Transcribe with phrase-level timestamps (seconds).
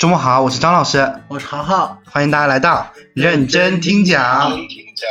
[0.00, 4.50] 周末好，我是张老师，我是豪豪，欢迎大家来到认真听讲。
[4.66, 5.06] 听讲，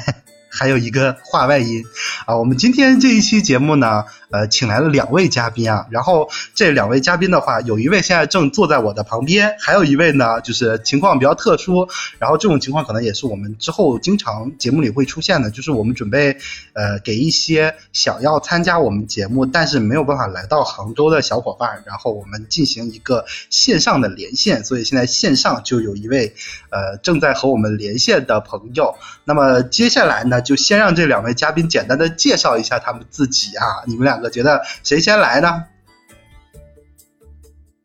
[0.50, 1.84] 还有一个话外音。
[2.24, 11.88] 啊，我们今天这一期节目呢，呃，请来了两位嘉宾啊，然后这两位嘉宾的话，有一位现在正坐在我的旁边，还有一位呢，就是情况比较特殊，
[12.18, 16.36] 然后这种情况可能也是我们之后经常节目里会出现的，就是我们准备
[16.74, 26.34] 呃给一些想要参加我们节目但是没有办法来到杭州的小伙伴，然后我们进行一个线上的连线，所以现在线上就有一位
[26.70, 35.64] 呃正在和我们连线的朋友，那么接下来呢，就先让这两位嘉宾简单的介绍一下他们自己啊，你们俩两个觉得谁先来呢？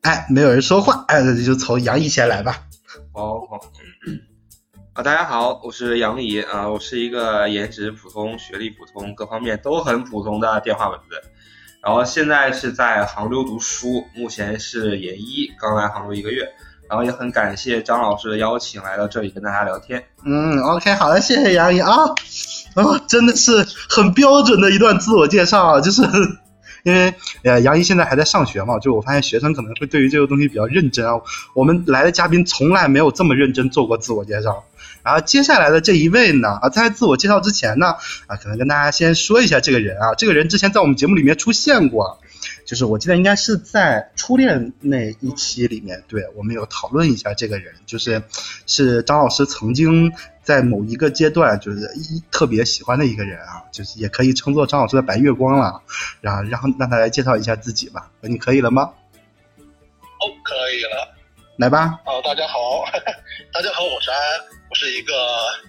[0.01, 2.67] 哎，没有人说话，哎，那就从杨毅先来吧。
[3.13, 3.55] 好好，
[4.91, 11.21] 啊，大家好，我是杨怡啊，我是一个颜值普通、学历普通、各方面都很普通的电话文字，
[11.81, 16.53] 然后现在是在杭州读书，目前是研一，刚来杭州一个月，
[16.89, 20.03] 然后也很感谢张老师的邀请来到这里跟大家聊天。
[20.25, 21.91] 嗯，OK，好的，谢谢杨怡啊，
[22.75, 26.03] 啊，真的是很标准的一段自我介绍啊，就是
[26.83, 27.13] 因为
[27.43, 31.21] 呃杨怡现在还在上学嘛，就我发现学生可能会对于这个东西比较认真啊，
[31.53, 34.63] 我们来的嘉宾从来没有这么认真做过自我介绍。
[35.03, 42.19] 然后接下来的这一位呢，啊，在自我介绍之前呢，啊，可能跟大家先说一下这个人啊，这个人之前在我们节目里面出现过，
[42.65, 48.23] 就是我记得应该是在初恋那一期里面，对我们有讨论一下这个人，就是
[48.65, 55.81] 是张老师曾经在某一个阶段就是一特别喜欢的一个人啊，就是也可以称作张老师的白月光了。
[56.21, 58.91] 然后然后让他来介绍一下自己吧，你可以了吗？
[59.59, 61.13] 哦，可以了。
[61.57, 61.99] 来吧。
[62.05, 62.83] 哦，大家好，
[63.53, 65.13] 大家好，我是安安，我是一个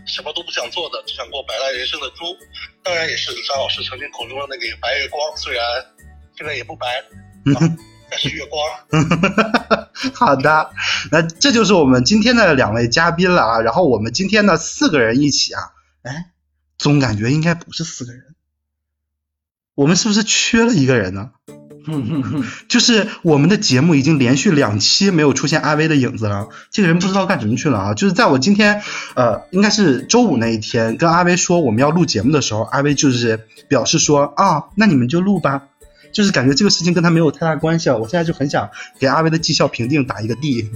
[0.06, 2.24] 什么都不想做的，只想过白来人生的猪，
[2.82, 5.62] 当然也是张老师曾经口中的那个白月光，虽然
[6.36, 6.86] 现在也不白，
[7.54, 7.76] 啊、
[8.10, 8.62] 但是月光。
[10.12, 10.70] 好的，
[11.10, 13.60] 那这就是我们今天的两位嘉宾了啊。
[13.60, 15.62] 然后我们今天呢四个人一起啊，
[16.02, 16.30] 哎，
[16.76, 18.22] 总感觉应该不是四个人，
[19.74, 21.30] 我们是不是缺了一个人呢？
[22.68, 27.94] 就是我们的节目已经连续两期没有出现阿威的影子了，这个人不知道干什么去了啊！
[27.94, 28.82] 就是在我今天
[29.14, 35.68] 呃，应该是周五那一天跟阿威说我们要录节目的时候，阿威就是表示说啊，那你们就录吧，
[36.16, 37.96] 就是感觉这个事情跟他没有太大关系啊。
[37.98, 40.70] 我现在就很想给阿威的绩效评定打一个 D。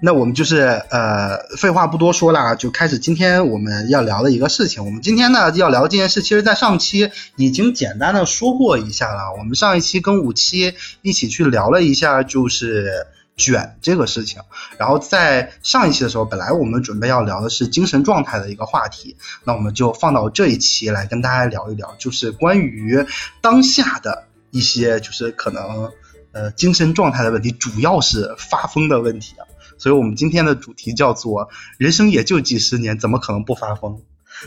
[0.00, 4.84] 那我们就是呃，废话不多说啦，就开始今天我们要聊的一个事情。
[4.84, 9.32] 我们今天呢要聊这件事，其实在上期已经简单的说过一下了。
[9.38, 13.06] 我们上一期跟五七一起去聊了一下，就是
[13.36, 14.42] 卷这个事情。
[14.78, 23.06] 然后在上一期的时候，本来我们准备要聊的是精神状态的一个话题，那我们就放到这一期来跟大家聊一聊，就是关于
[23.40, 25.90] 当下的一些就是可能
[26.32, 29.46] 呃精神状态的问题，主要是发疯的问题啊。
[29.78, 34.02] 所以我们今天的主题叫做“人生也就几十年，怎么可能不发疯？”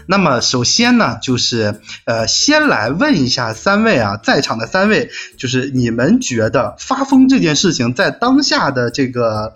[0.08, 9.56] 那么首先呢，就是呃，先来问一下三位啊，在场的三位，就是你们觉得发疯这件事情在当下的这个，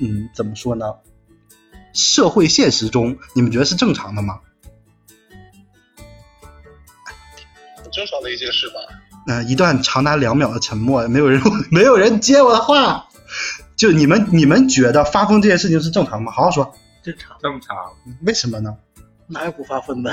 [0.00, 0.86] 嗯，怎么说呢？
[1.92, 4.40] 社会现实中，你们觉得是正常的吗？
[7.76, 8.74] 很正常的一件事吧。
[9.28, 13.08] 嗯、呃，一段长达两秒的沉默，没有人 没有人接我的话。
[13.76, 16.32] 就你们你们觉得发疯这件事情是正常吗？
[16.32, 16.74] 好好说。
[17.02, 17.36] 正常。
[17.40, 17.76] 正常。
[18.22, 18.76] 为什么呢？
[19.28, 20.12] 哪有不发疯的？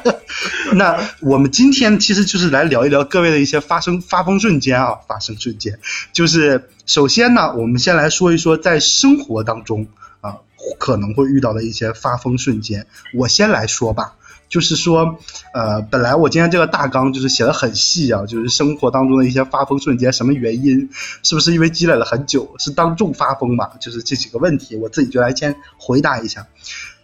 [0.74, 5.78] 那我们今天其实就是来聊一聊各位的一些发生发疯瞬间啊，发生瞬间。
[6.12, 9.86] 就是首先呢，我们先来说一说在生活当中
[10.20, 10.38] 啊
[10.78, 12.86] 可能会遇到的一些发疯瞬间。
[13.14, 14.14] 我先来说吧。
[14.48, 15.18] 就是说，
[15.52, 20.88] 呃，本来我今天这个大纲就是写的很细啊，就是生活当中的一些发疯瞬间，什么原因，
[21.22, 23.68] 是不是因为积累了很久，是当众发疯嘛？
[23.78, 26.46] 就是这几个问题，我自己就来先回答一下。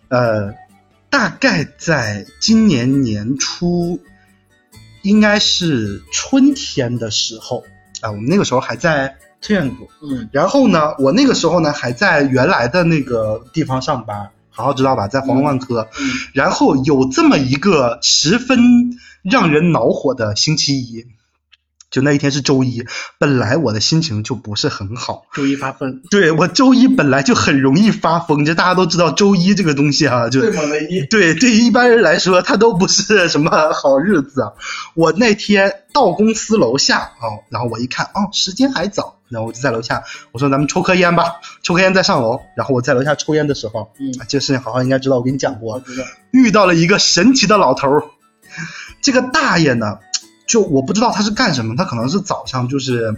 [0.09, 0.55] 呃，
[1.15, 4.01] 大概在今年年初，
[5.03, 7.63] 应该是春天的时候
[8.01, 14.31] 啊，我们那个时候还在建筑，嗯，然后呢，我那个时候呢还在原来的那个地方上班。
[14.51, 18.59] 好好知道吧，在黄龙万科，嗯，然后有这么一个十分
[19.23, 21.07] 让人恼火的星期一，
[21.95, 22.85] 就那一天是周一，
[23.21, 30.41] 本来我的心情就不是很好，周一发疯，对我周一本来就很容易发疯，就大家都知道周一这个东西啊，就
[31.09, 34.55] 对，对于一般人来说，它都不是什么好日子啊。
[34.97, 39.21] 我那天到公司楼下啊，然后我一看，哦，时间还早。
[39.29, 40.03] 然后我就在楼下，
[40.33, 42.41] 我说咱们抽颗烟吧，抽颗烟再上楼。
[42.57, 45.81] 然后我在楼下抽烟的时候，嗯，这个事情好好应该知道，我跟你讲过，
[46.33, 48.05] 遇到了一个神奇的老头儿。
[49.03, 49.99] 这个大爷呢，
[50.47, 53.15] 就我不知道他是干什么，他可能是早上就是，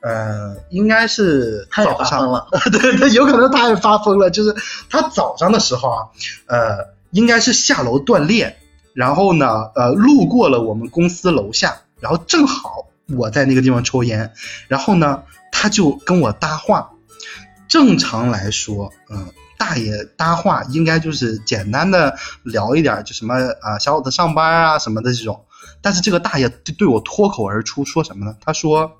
[0.00, 4.30] 呃，应该是早上了， 对对，有可能他也发疯了。
[4.30, 4.54] 就是
[4.90, 5.98] 他早上的时候啊，
[6.46, 8.56] 呃，应该是下楼锻炼，
[8.92, 14.32] 然后呢，呃，路过了我们公司楼下，然后正好我在那个地方抽烟，
[14.68, 15.22] 然后呢，
[15.52, 16.90] 他就跟我搭话。
[17.66, 25.44] 正常来说，嗯、大爷搭话应该就是简单的聊一点，就什么啊、小伙子上班啊什么的这种。
[25.84, 28.34] 但是这个大爷对对我脱口而出说什么呢？
[28.44, 28.90] 他说。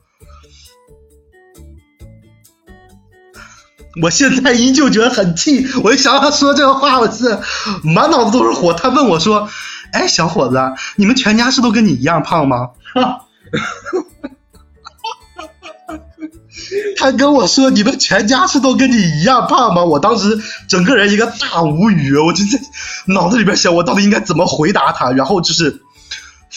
[4.02, 7.38] 我现在依旧觉得很气，我一想到他说这个话，我是
[7.84, 8.72] 满脑子都是火。
[8.72, 9.48] 他问我说
[9.94, 10.58] ：“哎，小伙子，
[10.96, 13.26] 你们全家是都跟你一样胖吗？”哈
[16.98, 22.58] 他跟我说：“你们全家是都跟你一样胖吗？”我当时整个人一个大无语，我就在
[23.06, 25.12] 脑子里边想，我到底应该怎么回答他。
[25.12, 25.83] 然后就是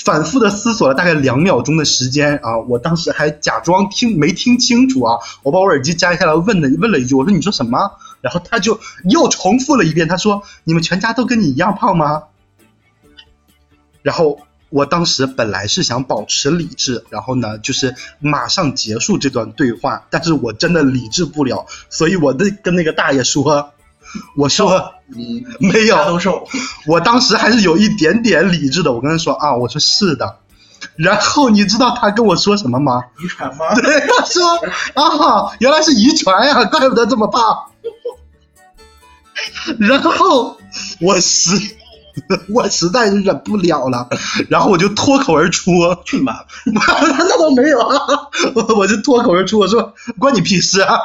[0.05, 7.91] 反复的思索了大概两秒钟的时间啊，我当时还假装听没听清楚啊，我把我耳机摘下来问了问了一句，我说：“你说什么？”
[8.21, 8.79] 然后他就
[9.09, 12.23] 又重复了一遍，他说：“你们全家都跟你一样胖吗？”
[14.03, 14.39] 然后
[14.69, 23.73] 我当时本来是想保持理智，然后呢，就是马上结束这段对话，但是我真的理智不了，所以我的跟那个大爷说，
[24.35, 26.47] 我说你没有都瘦，
[26.87, 30.39] 我当时还是有一点点理智的，我跟他说啊，我说是的，
[30.95, 33.03] 然后你知道他跟我说什么吗？
[33.23, 33.73] 遗传吗？
[33.75, 34.43] 对，他说
[34.95, 37.41] 啊，原来是遗传呀，怪不得这么胖。
[39.79, 40.57] 然后
[40.99, 41.51] 我实
[42.49, 44.09] 我实在是忍不了了，
[44.49, 45.71] 然后我就脱口而出，
[46.03, 46.39] 去你妈！
[46.65, 47.95] 那倒没有啊，
[48.55, 50.97] 我我就脱口而出，我说关你屁事啊。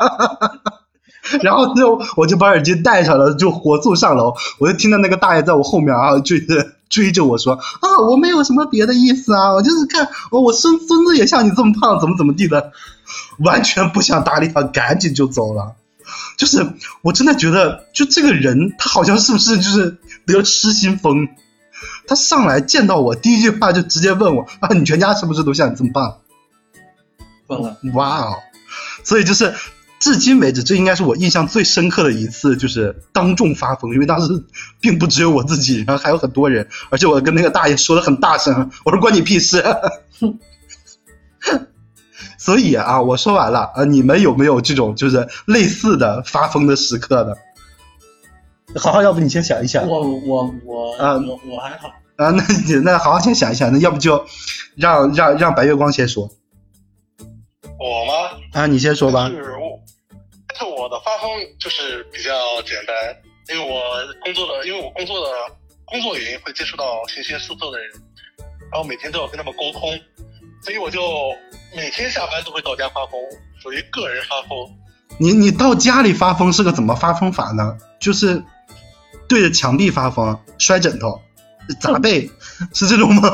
[1.41, 4.35] 然后就我就把耳机戴上了，就火速上楼。
[4.59, 12.73] 我就听到那个大爷在我后面啊追着追着我说啊，我没有什么别的意思啊，我就是看我我孙孙子也像你这么胖，怎么怎么地的，
[13.39, 15.75] 完全不想搭理他，赶紧就走了。
[16.37, 16.67] 就是
[17.03, 21.29] 我真的觉得，就这个人他好像是不是就是得失心疯？
[22.07, 26.17] 他上来见到我第一句话就直接问我啊，你全家是不是都像你这么胖？
[27.47, 28.35] 疯了，哇哦！
[29.05, 29.55] 所以就是
[30.03, 33.95] 至今为止，这应该是我印象最深刻的一次，就是当众发疯。
[33.95, 34.45] 因为当时
[34.81, 39.65] 并不只有我自己，然后还有很多人，而且我跟那个大爷说的很大声，我说关你屁事。
[42.37, 47.35] 所以啊，我说完了啊，你们有没有这种就是类似的发疯的时刻呢？
[48.81, 52.31] 好好，要不你先想一想我我我啊我我还好，啊？
[52.31, 54.27] 那你那好好先想一想，那要不就
[54.75, 56.29] 让让让白月光先说
[57.79, 58.13] 我吗？
[58.61, 58.67] 啊？
[58.67, 59.29] 你先说吧。
[59.29, 59.81] 是我，
[60.63, 62.31] 我的发疯就是比较
[62.63, 62.95] 简单，
[63.49, 63.83] 因为我
[64.23, 65.31] 工作的，因为我工作的
[65.85, 67.91] 工作原因会接触到形形色色的人，
[68.71, 69.91] 然后每天都要跟他们沟通，
[70.63, 71.01] 所以我就
[71.75, 73.21] 每天下班都会到家发疯，
[73.61, 74.51] 属于个人发疯。
[75.19, 77.77] 你你到家里发疯是个怎么发疯法呢？
[78.01, 78.43] 就是
[79.29, 81.21] 对着墙壁发疯，摔枕头、
[81.81, 82.31] 砸 背，
[82.73, 83.31] 是这种吗？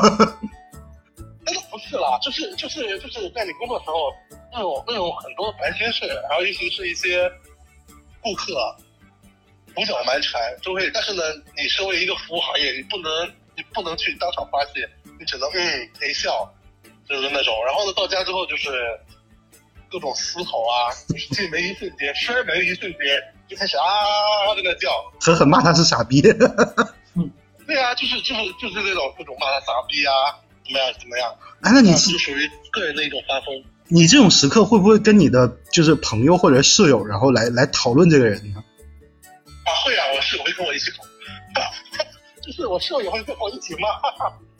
[2.21, 4.11] 就是就是就是在你工作的时候，
[4.51, 7.29] 会有会有很多烦心事，然后尤其是一些
[8.21, 8.53] 顾客
[9.75, 10.89] 胡搅蛮缠，就会。
[10.91, 11.23] 但是呢，
[11.55, 14.89] 你身为一个服务行业，你不能你不能去当场发泄，
[15.19, 16.51] 你只能嗯陪笑，
[17.07, 17.53] 就是那种。
[17.65, 18.69] 然后呢，到家之后就是
[19.89, 22.99] 各种嘶吼啊，就是进门一瞬间，摔门一瞬间
[23.47, 23.83] 就开始啊
[24.55, 24.89] 在那叫。
[25.21, 26.21] 狠狠骂他是傻逼。
[27.67, 30.13] 对啊，就是就是就是那种各种骂他傻逼啊，
[30.69, 33.63] 怎么样怎么样，哎，那你就是属于个人的一种发疯。
[33.87, 38.63] 你这种时刻会不会跟你的就是朋友或者室友，然后来来讨论这个人呢？
[39.65, 41.01] 啊，会啊，我室友会跟我一起吵，
[42.45, 43.87] 就是我室友也会跟我一起骂，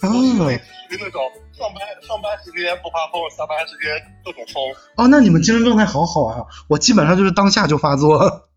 [0.08, 1.22] 哦属于那种
[1.56, 3.94] 上班上班时间不发疯，下班时间
[4.26, 4.64] 各种疯。
[4.96, 6.46] 哦，那你们精神状态好好啊！
[6.68, 8.49] 我基本上就是当下就发作。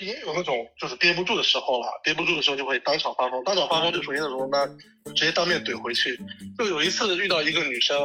[0.00, 4.66] 也有那种就是憋不住的时候了，憋不住的时候就会当场发疯，当场发疯就属于那种呢，
[5.14, 6.18] 直接当面怼回去。
[6.58, 7.96] 就有一次遇到一个女生，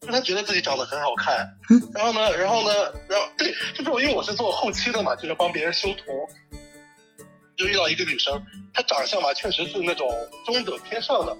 [0.00, 1.48] 就她觉得自己长得很好看，
[1.94, 2.72] 然后呢， 然后呢，
[3.08, 6.04] 然后对，就是我因为我是做后期的嘛，就是帮别人修图，
[7.56, 8.40] 就遇到一个女生，
[8.74, 10.08] 她长相嘛确实是那种
[10.44, 11.36] 中等偏上的，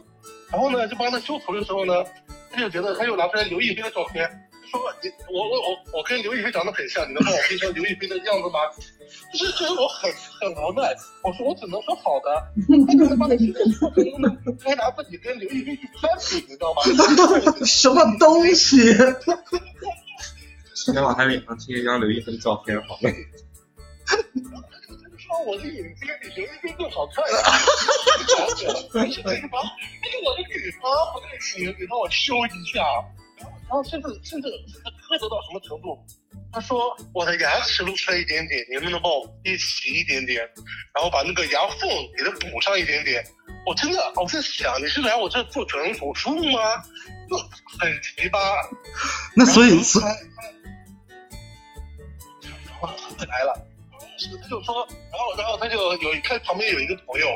[0.51, 2.05] 然后呢就帮她修图的时候呢，
[2.51, 4.29] 她就觉得她又拿出来刘亦菲的照片，
[4.71, 8.59] 说 你我我我我跟刘亦菲长得很像，你能帮我 P 成刘亦菲的样子吗？
[9.33, 12.29] 就是觉得我很很无奈，我说我只能说好的，
[12.87, 14.29] 他就能帮你 P 成出图呢，
[14.65, 16.83] 还拿自己跟刘亦菲去攀比，你知道吗？
[17.65, 18.79] 什么东西？
[20.75, 23.13] 先往他脸上贴一张刘亦菲的照片，好嘞。
[25.19, 27.43] 说我的眼睛比刘亦菲更好看，了，
[28.93, 29.61] 不是对方，
[30.03, 32.83] 但是我的女方不太行，你帮我修一下。
[33.69, 35.99] 然后甚至甚至苛责到什么程度？
[36.51, 40.41] 他说我的牙齿露出来一点点，你能不能帮我憋齐一点点，
[40.95, 43.23] 然后把那个牙缝给它补上一点点？
[43.67, 46.83] 我真的我在想，你是来我这做整容手术吗？
[47.29, 47.37] 就
[47.79, 48.39] 很奇葩。
[49.37, 50.01] 那所以然后所
[52.81, 53.67] 他他来了，
[54.43, 57.27] 他就说，然后然后他就有他旁边有一个朋友，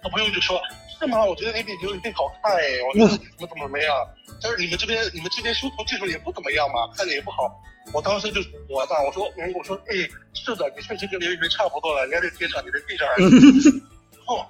[0.00, 0.62] 他朋友就说，
[1.00, 1.24] 是吗？
[1.24, 4.06] 我觉得你比刘亦菲好看哎，我觉得怎么怎么怎么样？
[4.42, 7.50] 但是你们这边你们这边修图技术也不怎么样嘛，看着也不好。
[7.92, 9.96] 我当时就我操，我说嗯，我说哎，
[10.34, 13.24] 是的，你确实跟刘亦菲差不多了，人家在贴上，你在地上而已。
[14.14, 14.46] 然后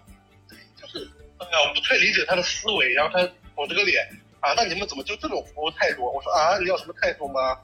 [0.77, 4.05] 就是哎呀，我不太理解他的思维，然后他我这个脸
[4.41, 6.03] 啊，那你们怎么就这种服务态度？
[6.05, 7.57] 我说啊，你要什么态度吗？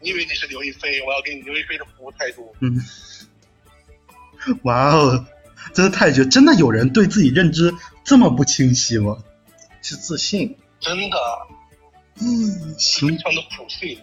[0.00, 1.00] 你以为你是刘亦菲？
[1.02, 2.54] 我要给你刘亦菲的服务态度。
[2.60, 2.76] 嗯，
[4.64, 5.26] 哇哦，
[5.74, 6.24] 真的太绝！
[6.24, 9.18] 真的有人对自己认知这么不清晰吗？
[9.82, 10.56] 是自信。
[10.80, 11.16] 真的
[12.20, 13.98] 嗯，行非，常的普信。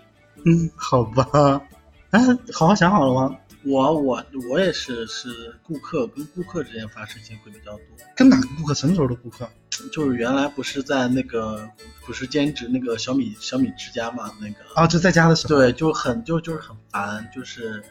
[0.46, 1.62] 嗯，好吧。
[2.10, 2.20] 哎，
[2.54, 3.36] 好好想好了吗？
[3.64, 7.86] 我我我也是，是顾客跟顾客之间发事情会比较多。
[8.16, 8.74] 跟哪个顾客？
[8.74, 9.48] 什么时候的顾客？
[9.94, 11.70] 就是原来不是在那个
[12.06, 15.56] 不是兼职那个小米小米之家嘛，那个啊，就在家的时候。
[15.56, 17.82] 对，就很就就是很烦，就是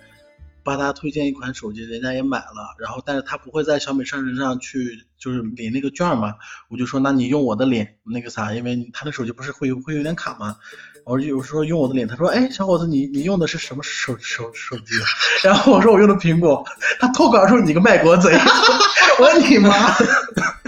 [0.63, 6.35] 帮他推荐一款手机，人家也买了，然后但是他不会在小米商城上去就是领那个券嘛，
[6.69, 10.57] 我就说那你用我的脸那个啥，因为他的手机不是会会有点卡嘛，
[11.05, 14.95] 我就有时候用我的脸，他说哎小伙子你你用的是什么手手手机？
[15.43, 16.65] 然后我说我用的苹果，
[16.99, 18.31] 他脱口而出你个卖国贼，
[19.19, 19.71] 我说你妈！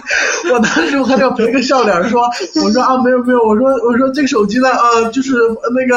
[0.52, 2.22] 我当时我还得赔个笑脸说，
[2.64, 5.32] 我说啊没有没有，我说我说这个手机呢呃就是
[5.74, 5.96] 那个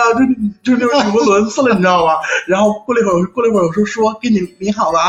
[0.63, 2.13] 就就是那种语无伦次了，你知道吗？
[2.47, 4.99] 然后过了一会儿过了一会儿我说说给你你好了，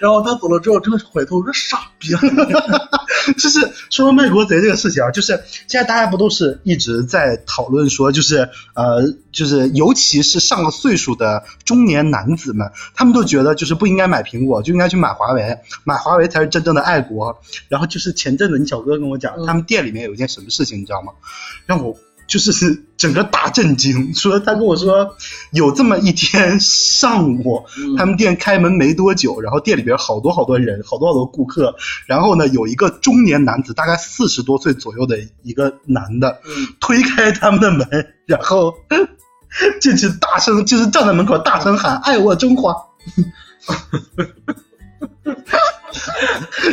[0.00, 2.08] 然后他走了之后真的是回头我说傻逼，
[3.38, 17.40] 就是说到卖国贼这个事情啊，就是现在大家不都是一直在讨论说，就是呃，就是尤其是上了岁数的中年男子们，他们都觉得就是不应该买苹果，就应该去买华为，买华为才是真正的爱国。
[17.68, 21.12] 然后就是前阵子你小哥跟我讲，嗯他们店里面有一件什么事情，你知道吗？
[21.66, 21.96] 让我
[22.26, 25.16] 就是整个大震惊，说他跟我说
[25.50, 31.74] 有这么一天上午，嗯他们店开门没多久，然后店里边好多好多人，好多好多顾客，
[32.06, 38.76] 然后呢有一个中年男子，大概四十多岁左右的一个男的，嗯推开他们的门，然后
[39.80, 42.74] 进去大声就是站在门口大声喊“爱我中华”。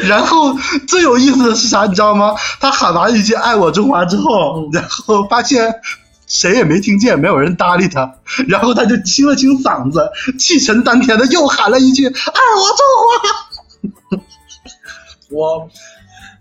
[0.04, 0.56] 然后
[0.88, 2.36] 最有意思的是啥，你知道吗？
[2.60, 5.76] 他喊完一句“爱我中华”之后，然后发现
[6.28, 8.16] 谁也没听见，没有人搭理他，
[8.48, 12.22] 然后他就清了清嗓子，气沉丹田的又喊了一句“爱我
[12.78, 14.24] 中华
[15.30, 15.70] 我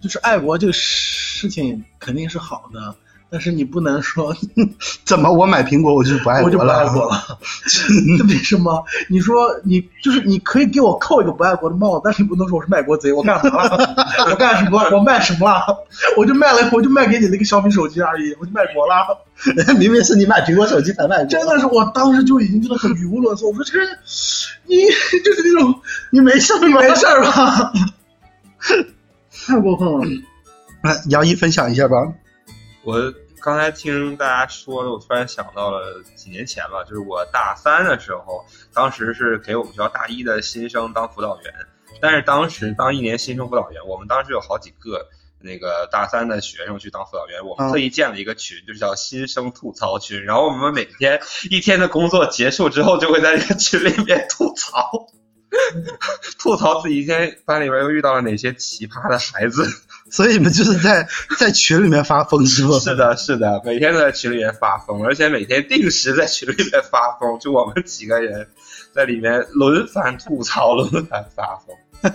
[0.03, 2.95] 就是爱国这个事情肯定是好的，
[3.37, 4.35] 但是你不能说”。
[5.05, 6.79] 怎么我买苹果我就不爱我就不国了？
[6.79, 7.39] 爱国了，
[8.27, 8.83] 为什么？
[9.11, 13.95] 你说你就是你可以给我扣一个不爱国的帽子，但是你不能说我是卖国贼，我干嘛了？
[14.31, 14.81] 我干什么？
[14.91, 15.85] 我卖什么了？
[16.17, 19.19] 我就卖了，我就卖给你那个小米手机而已，我就卖国了。
[19.79, 23.45] 明明是你买苹果手机才卖国，真的是，我当时就已经觉得很语无伦次。
[23.45, 23.99] 我说这个人，
[24.65, 24.77] 你
[25.23, 25.79] 就是那种
[26.11, 27.71] 你没事你没事吧？
[29.47, 30.01] 太过分了。
[30.83, 31.97] 来，杨一分享一下吧。
[32.85, 32.97] 我
[33.47, 41.55] 刚才听大家说的，我突然想到了几年前吧，就是我大三的时候，当时是给我们学校大一的新生当辅导员，
[42.01, 45.07] 但是当时当一年新生辅导员，我们当时有好几个
[45.39, 55.07] 那个大三的学生去当辅导员，我们嗯特意建了一个群，就是叫新生吐槽群，然后我们每天一天的工作结束之后，就会在这个群里面吐槽。
[56.39, 59.65] 吐槽自己今天班里边又遇到了哪些奇葩的孩子，
[60.11, 62.79] 所以你们就是在在群里面发疯是吧？
[62.79, 68.49] 是的，是的，每天都在群里面发疯，而且每天定时在群里面发疯，就我们几个人
[68.93, 72.13] 在里面轮番吐槽，轮番发疯。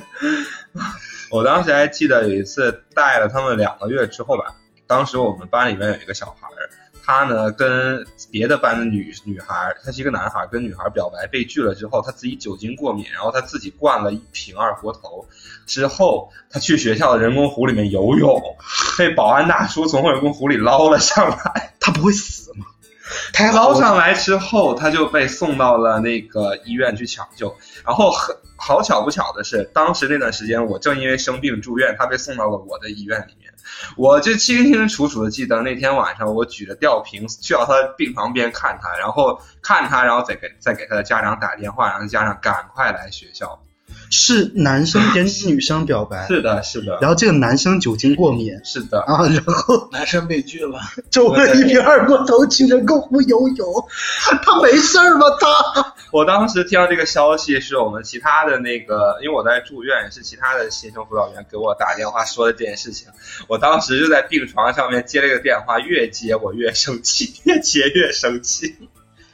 [1.30, 4.56] 我当时还记得有一次带了他们两个月之后吧，
[4.88, 6.70] 当时我们班里面有一个小孩儿，
[7.12, 15.28] 他呢跟别的班的女女孩，他是一个男孩，跟女孩表白被拒了之后，他自己酒精过敏，然后他自己灌了一瓶二锅头，
[15.66, 18.42] 之后他去学校的人工湖里面游泳，
[18.98, 21.74] 被保安大叔从人工湖里捞了上来。
[21.82, 22.66] 他不会死吗？
[23.34, 27.54] 他捞上来之后，他就被送到了那个医院去抢救。
[27.86, 33.34] 然后很好巧不巧的是，当时那段时间我正因为生病住院，他被送到了我的医院里。
[33.96, 43.62] 我就清清楚楚的记得那天晚上，我举着吊瓶去到他病床边看他，然后看他，然后再给再给他的家长打电话，让他家长赶快来学校。
[44.10, 50.80] 是男生跟女生表白， 是的，是的，然后这个男生酒精过敏是的，啊，然后 男生被拒了，
[51.10, 53.68] 周了一瓶二锅头请人共赴游泳，
[54.44, 55.26] 他没事儿吗？
[55.40, 63.08] 他我当时听到这个消息，是我们其他的那个，因为我在住院，是其他的新生辅导员给我打电话说的这件事情。
[63.48, 68.76] 我当时就在病床上面接了个电话，越接我越生气，越接越生气。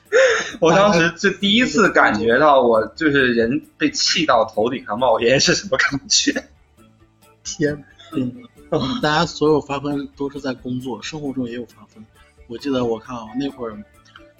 [0.59, 6.45] 我当时是第一次感觉到，我就是人被气到头顶上冒烟是什么感觉。
[7.43, 7.83] 天，
[8.13, 8.33] 嗯，
[9.01, 12.03] 大家所有发疯都是在工作，生活中也有发疯。
[12.47, 13.77] 我记得我看啊，那会儿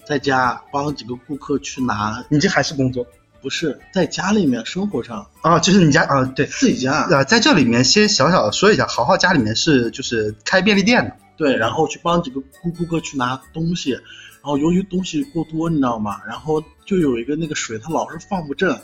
[0.06, 3.06] 在家帮几个顾客去拿，你这还是工作
[3.42, 5.60] 不是在家里面生活上啊？
[5.60, 6.26] 就是你家啊？
[6.26, 14.02] 对，自己家，啊，在这里面先小小的说一下，豪豪家里面是就是开便利店的，对，然后去帮几个顾顾客去拿东西，然
[14.48, 16.22] 然后由于东西过多，你知道吗？
[16.26, 18.80] 然后就有一个那个水，它老是放不正。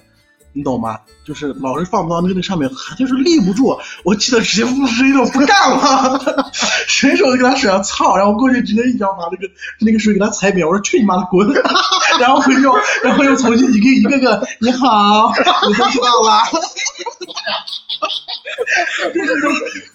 [0.51, 1.00] 你懂吗？
[1.24, 3.79] 就是老是放不到那个那上面，它就是立不住。
[4.03, 6.51] 我记得直接是一种不干了，
[6.89, 10.67] 随手就给他水上操，然后过去直接一脚把那个那个水给他踩扁。
[10.67, 11.48] 我说去你妈的滚！
[12.20, 12.62] 然后回去，
[13.01, 15.32] 然后又重新一个一个个你好，
[15.70, 16.43] 你都知道了。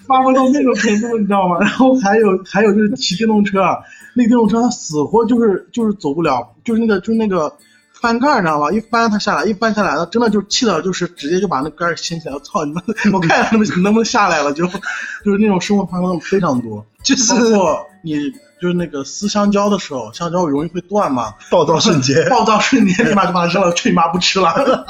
[0.07, 1.59] 发挥到那种程度，你知道吗？
[1.61, 3.61] 然后还有还有就是骑电动车，
[4.19, 7.57] 那电动车它死活就是就是走不了，就是那个就是那个。
[8.01, 8.71] 翻盖，你知道吧？
[8.71, 12.35] 一翻它下来，一翻下来，了真的就气的，就是直接就把那盖掀起来。
[12.35, 12.81] 我操你妈！
[13.13, 18.31] 我看能不能能不能下来了，就就是那种生活发生非常多，就是包括你
[18.63, 24.87] 就是那个撕香蕉的时候，香蕉容易会断嘛，暴躁瞬间，暴躁瞬间立马就把它扔了，去你妈不吃了，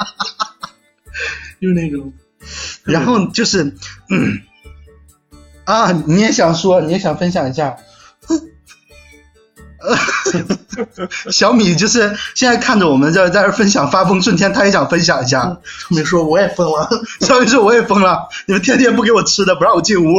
[1.59, 2.13] 就是那种。
[2.83, 3.75] 然后就是
[4.11, 4.39] 嗯
[5.65, 7.75] 啊，你也想说，你也想分享一下。
[11.31, 15.57] 小米就是现在看着我们这在这分享发疯瞬间，他也想分享一下。
[15.63, 16.89] 小米说我也疯了，
[17.21, 20.17] 小米说我也疯了，你们天天不给我吃的，不让我进屋。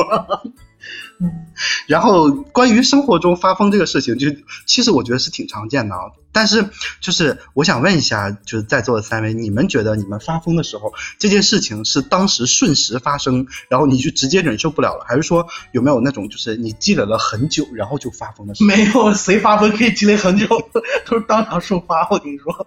[1.87, 4.29] 然后关于生活中发疯这个事情，就
[4.67, 6.01] 其实我觉得是挺常见的啊。
[6.33, 18.68] 但是就是我想问一下，就是在座的三位，你们觉得你们发疯的时候，这件事情是当时瞬时发生，然后你就直接忍受不了了，还是说有没有那种就是你积累了很久，然后就发疯的时候？
[18.68, 20.47] 没有，谁发疯可以积累很久，
[21.05, 22.09] 都是当场首发。
[22.11, 22.66] 我跟你说。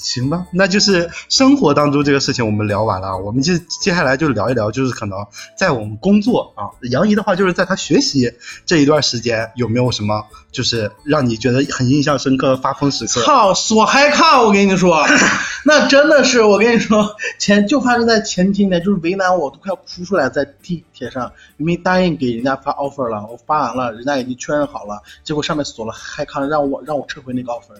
[0.00, 8.32] 行吧，那就是生活当中这个事情我们聊完了，我们就接下来就聊一聊，就是可能在我们工作啊，杨怡的话就是在他学习
[8.64, 13.22] 这一段时间有没有什么就是让你觉得很印象深刻的发疯时刻？
[13.22, 15.04] 操，锁嗨看，我跟你说，
[15.64, 27.78] 那真的是我跟你说，前就发生在前几年，就是为难我都快哭出来，在地铁上明明答应给人家发 offer 了，我发完了，人家已经确认好了，结果上面锁了嗨看，让我让我撤回那个 offer。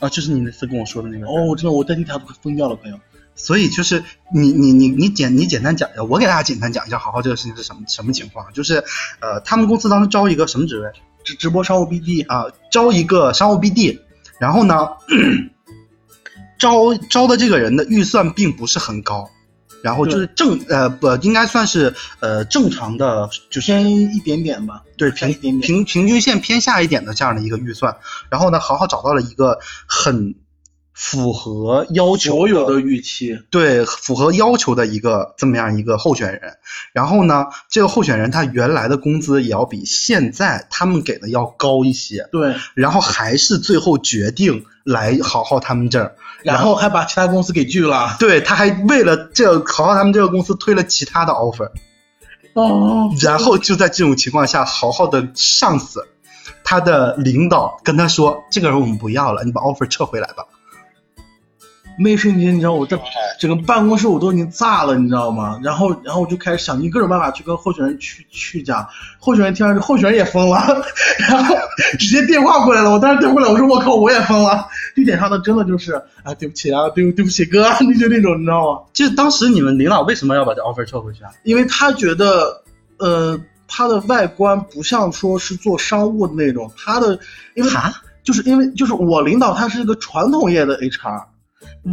[0.00, 2.98] 啊，就是你那次跟我说的那个哦，真的，我在地铁都快疯掉了，朋友。
[3.36, 8.52] 所以就是你你你你简你简单讲一下，我给大家简单讲一下，好好这个事情是什么什么情况？
[8.52, 8.84] 就是
[9.20, 10.92] 呃，他们公司当时招一个什么职位？
[11.24, 13.98] 直直播商务 BD 啊，招一个商务 BD，
[14.38, 14.90] 然后呢，
[16.58, 19.30] 招招的这个人的预算并不是很高。
[19.84, 27.98] 然后就是正呃不应该算是呃正常的，就偏一点点吧，对平平平均线偏下一点的这样的一个预算。
[28.30, 30.36] 然后呢，豪豪找到了一个很
[30.94, 36.56] 符合要求所有的预期，对符合要求的一个这么样一个候选人。
[36.92, 42.54] 然后呢，这个候选人他原来的工资也要比现在他们给的要高一些，对。
[42.74, 46.14] 然后还是最后决定来好好他们这儿。
[46.44, 51.70] 然后还把其他公司给拒了，对，他还为了这个豪豪他们这个公司推了其他的 offer，
[52.52, 56.06] 哦， 然后就在这种情况下，豪豪的上司，
[56.62, 60.44] 他的领导跟他说，这个人我们不要了，你把 offer 撤回来吧。
[61.98, 62.98] 那瞬间，你知道我这
[63.38, 65.58] 整个办公室我都已经炸了，你知道吗？
[65.62, 68.86] 然后，然后我就开始想尽各种办法去跟候选人去去讲。
[69.18, 70.58] 候选人听完之后，候选人也疯了，
[71.18, 71.54] 然后
[71.98, 72.90] 直接电话过来了。
[72.90, 74.66] 我当时电话过来，我说我靠，我也疯了。
[74.94, 78.80] 地点上的真的就是啊，对不起啊，对对不起哥，那就那种你知道吗？
[78.92, 81.30] 就当时你们领导为什么要把这 offer 撤回去啊？
[81.44, 82.62] 因为他觉得，
[82.98, 87.18] 呃，他的外观不像说是做商务的那种，他的
[87.54, 87.70] 因为
[88.22, 91.24] 就是因为就是我领导他是一个传统业的 HR。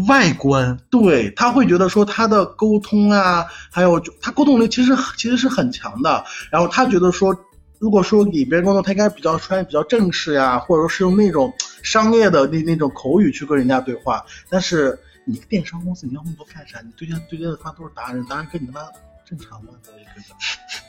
[0.07, 6.23] 外观对他会觉得说他的沟通啊，还有他沟通能力其实其实是很强的。
[6.49, 7.35] 然后他觉得说，
[7.77, 14.23] 如果说给别人工作，他应该比较穿比较正式呀，或者说是用那种商业的那那种口语去跟人家对话。
[14.49, 16.79] 但是你电商公司，你要那么多干啥？
[16.81, 18.81] 你对接对接的他都是达人，达人跟你他妈
[19.31, 19.71] 正常吗？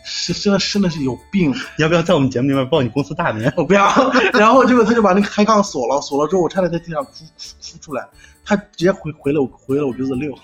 [0.05, 1.55] 是真的真的是有病。
[1.79, 3.51] 要不要在我们节目里面报你公司大名？
[3.57, 3.89] 我不要。
[4.33, 7.25] 然后结果他就把那个开杠锁了，锁了之后我差点在地上哭哭
[7.61, 8.05] 哭出来。
[8.45, 10.37] 他直接回回了我回了我就是六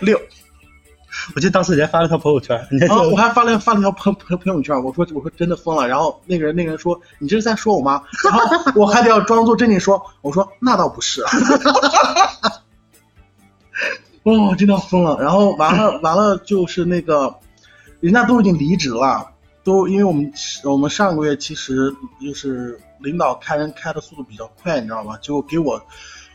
[0.00, 0.16] 六。
[1.34, 5.88] 我记得当时人家发了条朋友圈，你还啊，我还发了发了条朋朋朋友圈，我说我说真的疯了。
[5.88, 8.02] 然后那个人那个人说你这是在说我吗？
[8.24, 8.40] 然后
[8.76, 11.24] 我还得要装作镇定说，我说那倒不是。
[14.24, 15.16] 哦，真的疯了。
[15.20, 17.34] 然后完了完了就是那个，
[18.00, 19.30] 人家都已经离职了，
[19.62, 20.32] 都因为我们
[20.64, 25.16] 我们上个月其实就是领导开人开的速度比较快，你知道吧？
[25.22, 25.80] 结果给我。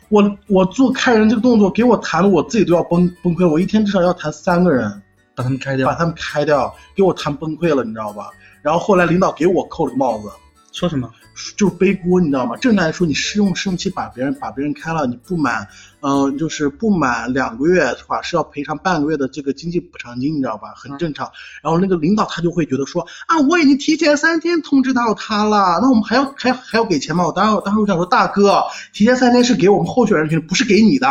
[0.09, 3.47] 我我做开人这个动作，给我谈的我自己都要崩崩溃。
[3.47, 4.89] 我一天至少要谈三个人，
[5.35, 8.29] 把他们开掉把，他们开掉，给我谈崩溃了，你知道吧？
[8.63, 10.31] 然后后来领导给我扣了个帽子，
[10.71, 11.07] 说什么？
[11.55, 12.57] 就是背锅，你知道吗？
[12.57, 15.67] 正常来说，你试用试用期把别人把别人开了，你不满，
[16.01, 18.21] 嗯、就是不满两个月的话？
[18.21, 20.73] 是要赔偿半个月的这个经济补偿金，你知道吧？
[20.75, 21.29] 很正常。
[21.61, 27.25] 然后那个领导他就会觉得说啊，我已经提前三天通知到他了，那我们还要还还要给钱吗？
[27.25, 31.07] 我当时当时我想说，大哥，提前三天是给我们候选人群，不是给你的。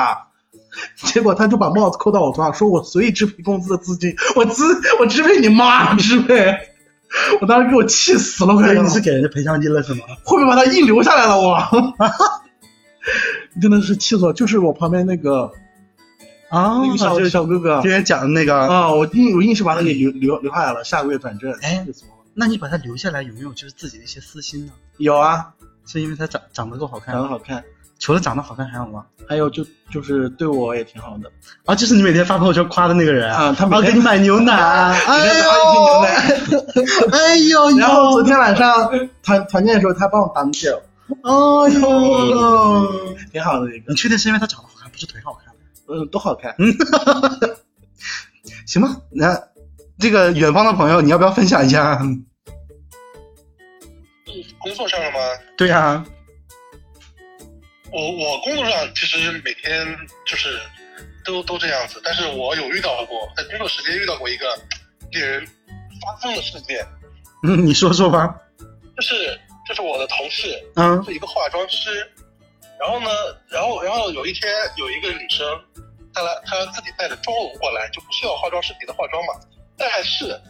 [0.97, 4.63] 结果他就把帽子扣到我头上，说我随意支配公司的资金，我支
[5.01, 6.57] 我支配你妈支配，
[7.41, 10.01] 我当时给我气死了，我感觉你是给人家赔偿金了是吗？
[10.25, 11.59] 后面把他硬留下来了，我
[13.61, 14.33] 真的是气死我！
[14.33, 15.51] 就是我旁边那个
[16.49, 21.53] 啊那个小小哥哥之前讲的那个，啊，我硬我硬是把他给留留留下来了，下个月转正。
[21.63, 21.87] 哎
[22.35, 24.73] 那你把他留下来有没有就是自己的一些私心呢？
[24.99, 25.49] 有啊，
[25.87, 27.65] 是因为他长长得够好看长得，好看，
[27.99, 29.05] 除了长得好看还有吗？
[29.29, 31.31] 还有就就是对我也挺好的
[31.67, 34.53] 啊，就是你每天发朋友圈夸的那个人啊，他每啊，给你买牛奶，
[35.05, 36.69] 哎呦，拿一瓶牛奶。
[37.19, 38.89] 哎呦，然后昨天晚上
[39.23, 40.51] 团团建的时候，他帮我打麻
[41.09, 45.55] 将，哎呦，挺好的一个你，确定是因为他长得好看，不是腿好看？
[45.89, 46.55] 嗯，都好看。
[46.59, 46.73] 嗯
[48.67, 49.35] 行吧，那
[49.99, 51.99] 这个远方的朋友，你要不要分享一下？
[54.59, 55.19] 工作上了吗？
[55.57, 56.05] 对呀、
[57.91, 59.87] 我我工作上其实每天
[60.27, 60.59] 就是
[61.25, 64.45] 都都这样子，但是我有遇到过，在工作时间遇到过一个
[65.13, 65.47] 令人
[66.03, 66.87] 发疯的事件，
[67.45, 68.37] 嗯，你说说吧。
[68.97, 71.05] 就是就是我的同事嗯。
[71.05, 72.11] 是一个化妆师，
[72.81, 73.11] 然后呢，
[73.51, 75.47] 然后然后有一天有一个女生，
[76.15, 79.35] 她来她自己带着妆容过来，就不需要化妆师给她化妆嘛，
[79.77, 80.41] 但是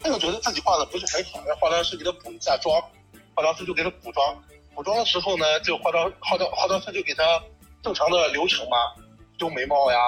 [0.00, 2.80] 她又觉得自己化的不是很好，让化妆师给她补一下妆，
[3.34, 4.42] 化妆师就给她补妆，
[4.74, 7.22] 补妆的时候呢，就化妆化妆化妆师就给她
[7.82, 8.76] 正常的流程嘛，
[9.38, 9.98] 修眉毛呀、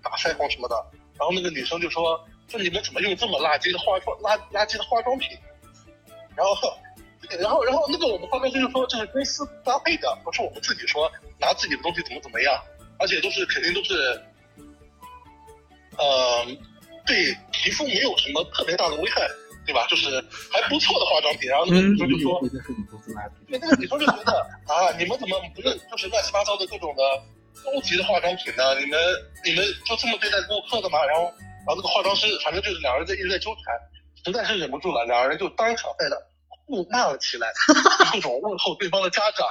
[0.00, 0.76] 打腮红什么的，
[1.18, 5.36] 然后那个女生就说说你们怎么用这么垃圾的化妆垃垃圾的化妆品，
[6.36, 6.54] 然后。
[7.38, 12.54] 然后，然后那个我们化妆师就说这是公司搭配的，不是我们自己说拿自己的东西怎么怎么样，
[12.98, 14.22] 而且都是肯定都是，
[15.98, 16.46] 呃，
[17.06, 19.28] 对皮肤没有什么特别大的危害，
[19.66, 19.86] 对吧？
[19.88, 21.48] 就是还不错的化妆品。
[21.48, 22.40] 然后那个女生就说。
[23.48, 24.32] 对，那个女生就觉得
[24.66, 27.02] 啊，你们怎么不是就是乱七八糟的各种的
[27.64, 28.74] 高级的化妆品呢？
[28.80, 28.98] 你们
[29.44, 31.04] 你们就这么对待顾客的吗？
[31.06, 33.74] 然后然后那个化妆师反正就是两人在一直在纠缠，
[34.24, 36.16] 实在是忍不住了，两人就当场在那
[36.66, 37.46] 互骂了起来，
[38.12, 39.46] 各种问候对方的家长。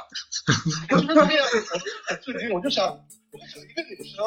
[0.91, 2.86] 我就这样，我就很震惊，我就想，
[3.32, 4.23] 我就想一个女生，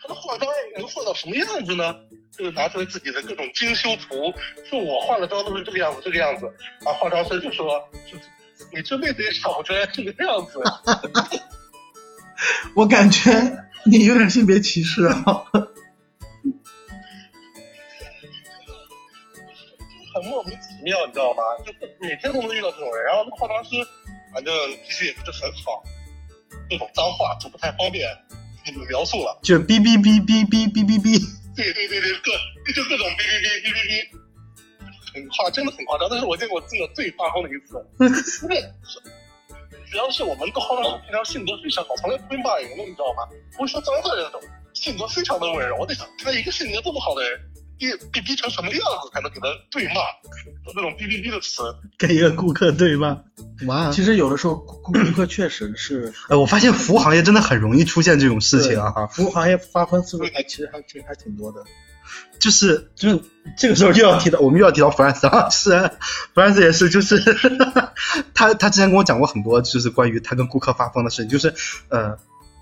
[0.00, 1.94] 她的化妆能化到什么样子呢？
[2.36, 4.32] 就是拿出来自己的各种精修图，
[4.68, 6.46] 说我化了妆都是这个样子，这个样子。
[6.84, 8.16] 然后，化妆师就说，就
[8.72, 10.60] 你这辈子也想不出来这个样子。
[12.76, 13.30] 我感觉
[13.84, 15.44] 你有点性别歧视啊。
[20.12, 21.42] 很莫名其妙，你知道吗？
[21.64, 23.04] 就每天都能遇到这种人。
[23.04, 23.70] 然后那个化妆师，
[24.34, 24.54] 反正
[24.86, 25.82] 脾气也不是很好，
[26.68, 28.08] 各种脏话就不太方便
[28.66, 29.38] 你们描述了。
[29.42, 31.18] 就哔哔哔哔哔哔哔哔，
[31.56, 36.08] 对对对对，各就各种哔哔哔哔哔哔，很夸，真的很夸张。
[36.10, 37.78] 但是我见过这个最发疯的一次，
[38.46, 38.62] 因为
[39.90, 43.26] 主要是我们那个化妆师平常性格非常好，从来不会骂人的，你知道吗？
[43.56, 44.40] 不会说脏话的那种，
[44.74, 45.76] 性格非常的温柔。
[45.76, 47.40] 我在想，他一个性格这么好的人。
[47.80, 49.94] 逼逼逼成什么样子才能给他对骂？
[50.66, 51.62] 就那种哔哔哔的词，
[51.96, 53.16] 跟一个顾客对骂。
[53.66, 61.64] 哇，其实有的时候顾顾客确实是哎，我发现服务行业真的很容易出现这种事情啊，服务行业发疯次数还其实还其实还挺多的。
[62.38, 63.22] 就是就是
[63.56, 65.90] 这个时候又要提到，我们又要提到弗兰斯啊，是
[66.34, 67.18] 弗兰斯也是，就是
[68.34, 71.54] 他他之前跟我讲过很多，就是关于他跟顾客发疯的事情，就是
[71.88, 72.18] 呃。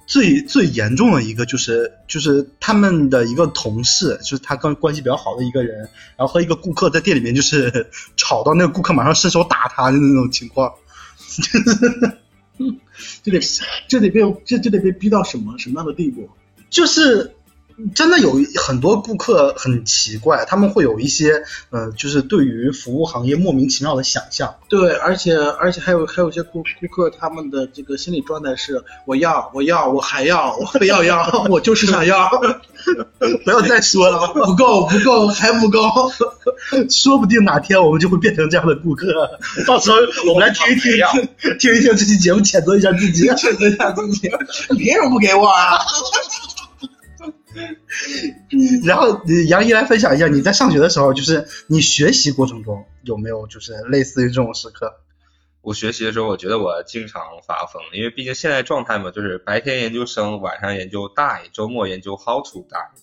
[0.08, 5.80] 最最严重的一个就是就是他们的一个同事，就是他跟关系比较好的一个人，
[6.16, 10.72] 然后和一个顾客在店里面就是 吵到那个顾客马上伸手打他的那种情况，
[13.22, 13.38] 就得
[13.86, 16.30] 就得被这就得被逼到什么什么样的地步？
[16.70, 17.34] 就是
[17.94, 24.56] 真的有很多顾客很奇怪，他们会有一些呃，就是对于服务行业莫名其妙的想象。
[24.68, 32.28] 对，而且而且还有还有一些顾顾客，他们的这个心理状态是我要我要我还要我非要要， 我就是想要，
[33.44, 35.80] 不要再说了，不够不够还不够，
[36.90, 39.06] 说不定哪天我们就会变成这样的顾客。
[39.66, 44.30] 到时候我们来听一听，听一听这期节目，谴责一下自己，谴责一下自己，
[44.70, 45.78] 你凭什么不给我啊？
[48.84, 54.94] 然后杨怡来分享一下，你在上学的时候，就是你学习过程中有没有就是类似于这种时刻？
[55.60, 63.00] 我学习的时候，我觉得我经常发疯，因为毕竟现在状态嘛，就是白天研究生，晚上研究大，周末研究 how to 大一。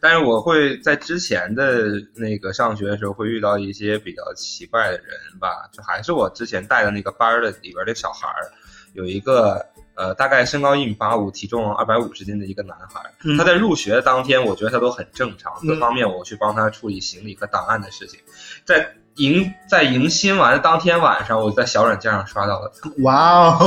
[0.00, 5.08] 但是我会在之前的那个上学的时候，会遇到一些比较奇怪的人
[5.40, 8.50] 吧，就还是我之前带的那个班的里边的小孩儿，
[8.94, 9.66] 有一个
[9.98, 13.02] 呃大概身高一米八五，体重二百五十斤的一个男孩
[13.36, 18.20] 他在入学当天，我觉得他都很正常，各嗯方面我去帮他处理行李和档案的事情，
[18.64, 22.88] 在迎在迎新完的当天晚上，我在小软件上刷到了他。
[23.02, 23.58] 哇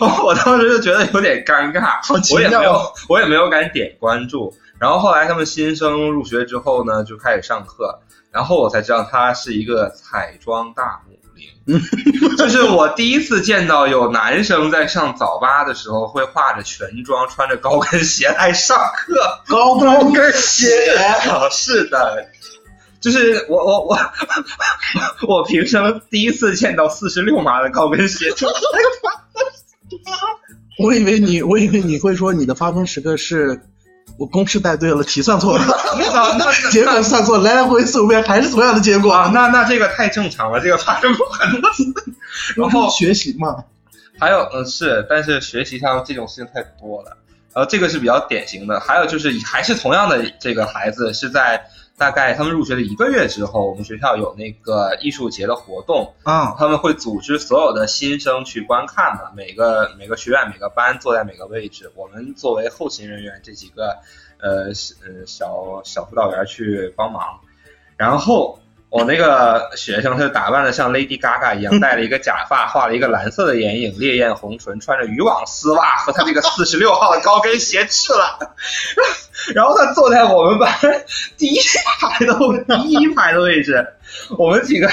[0.00, 4.52] 哦， 我当时就觉得有点尴尬，好奇我也没有，我也没有敢点关注。
[4.80, 8.00] 然后后来他们新生入学之后呢，就开始上课，
[8.32, 11.00] 然后我才知道他是一个彩妆大
[12.38, 19.14] 就是我第一次见到有男生在上早八的时候会化着全妆，穿着高跟鞋来上课。
[19.46, 20.66] 高跟跟鞋，
[21.50, 22.26] 是的，
[23.00, 23.98] 就是我我我
[25.28, 28.32] 我平生第一次见到四十六码的高跟鞋，
[30.78, 33.60] 我以为你我以为你会说你的发疯时刻是。
[34.18, 35.64] 我公式带对了，题算错了，
[35.96, 39.12] 那那 结果算错，来来回回四五遍还是同样的结果。
[39.12, 41.84] 啊，那那这个太正常了，这个发生过很多次。
[42.56, 43.64] 然后学习嘛，
[44.18, 47.16] 还有嗯是，但是学习上这种事情太多了，
[47.54, 48.80] 然后这个是比较典型的。
[48.80, 51.62] 还有就是还是同样的这个孩子是在
[51.98, 63.98] 大概他们入学的一个月之后，我们学校有那个艺术节的活动，啊，他们会组织所有的新生去观看嘛，每个每个学院每个班坐在每个位置，我们作为后勤人员这几个
[64.38, 64.68] 呃
[65.04, 67.40] 呃小小辅导员去帮忙，
[67.96, 78.54] 然后我那个学生他就打扮的像 Lady Gaga 一样，戴了一个假发，画了一个蓝色的眼影，烈焰红唇，穿着渔网丝袜和他那个四十六号的高跟鞋去了。
[79.54, 80.68] 然后他坐在我们班
[81.36, 81.60] 第一
[82.00, 82.34] 排的
[82.76, 83.86] 第一排的位置，
[84.38, 84.90] 我们几个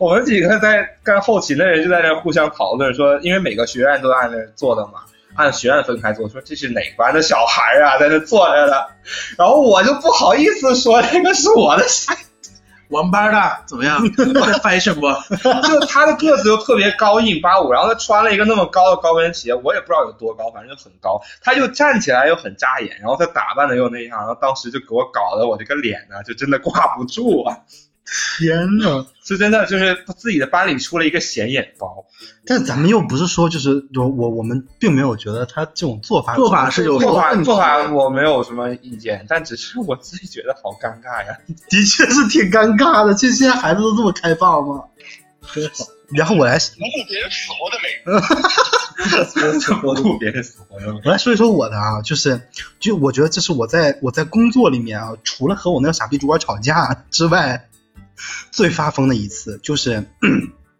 [0.00, 5.04] 我们几个在干后勤的人就在那互相讨论说，因为每个学院都按那坐的嘛，
[5.36, 8.88] 按学院分开坐，说这是哪班的小孩啊，在那坐着的，
[9.38, 12.16] 然后我就不好意思说这个是我的孩
[12.88, 12.94] 子。
[12.94, 14.00] 我们班的怎么样？
[14.62, 15.06] fashion 不？
[15.66, 21.20] 就他的个子又特别高，一米八五，然后他穿了一个那么高的高跟鞋，我也不知道有多高，反正就很高。
[21.42, 27.58] 他就站起来又很扎眼，然后他打扮的又那样，然后当时就给我搞得我这个脸呢，就真的挂不住啊！
[28.38, 29.04] 天呐！
[29.24, 32.04] 是真的，就是自己的班里出了一个显眼包。
[32.46, 41.36] 但咱们又不是说就是我我我们并没有觉得他这种做法做法是有做法问题做法我没有什么意见，但只是我自己觉得好尴尬呀。
[41.68, 43.12] 的确是挺尴尬的。
[43.14, 44.84] 这现在孩子都这么开放吗？
[45.52, 45.86] 真好。
[46.10, 47.88] 然后我来不顾别人死活的美。
[49.82, 51.00] 我顾别人死活的。
[51.04, 52.40] 我来说一说我的啊，就是
[52.78, 57.68] 就我觉得这是我在我在工作里面啊，除了和我那个傻逼主管吵架之外，
[58.50, 60.06] 最发疯的一次，就是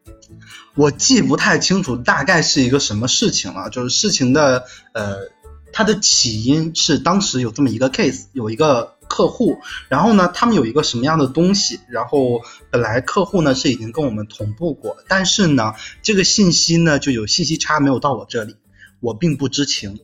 [0.75, 5.31] 我记不太清楚大概是一个什么事情了，就是事情的呃，
[5.72, 18.57] 它的起因是当时有这么一个 case，有一个客户，然后呢，他们有一个什么样的东西，然后本来客户呢是已经跟我们同步过，但是呢，这个信息呢就有信息差没有到我这里，
[19.01, 20.01] 我并不知情，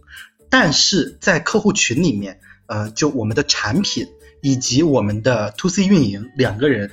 [0.49, 4.07] 但是在客户群里面，呃，就我们的产品
[4.41, 6.93] 以及我们的 to C 运营两个人，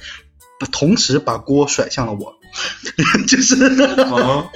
[0.60, 2.36] 把同时把锅甩向了我，
[3.28, 3.56] 就是。
[3.56, 4.48] 嗯，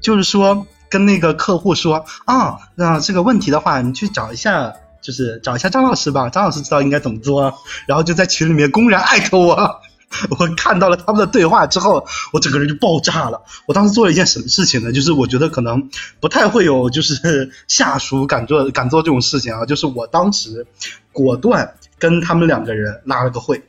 [0.00, 7.58] 就是说跟那个客户说啊，那这个问题的话，你去找一下，就是找一下张老师吧，张老师知道应该怎么做。
[7.86, 9.80] 然后就在群里面公然艾特我，
[10.38, 13.42] 我看到了他们的对话之后，我整个人就爆炸了。
[13.66, 14.92] 我当时做了一件什么事情呢？
[14.92, 20.66] 就是我觉得可能不太会有就是下属敢做敢做这种事情啊，就是我当时
[21.12, 23.62] 果断跟他们两个人拉了个会。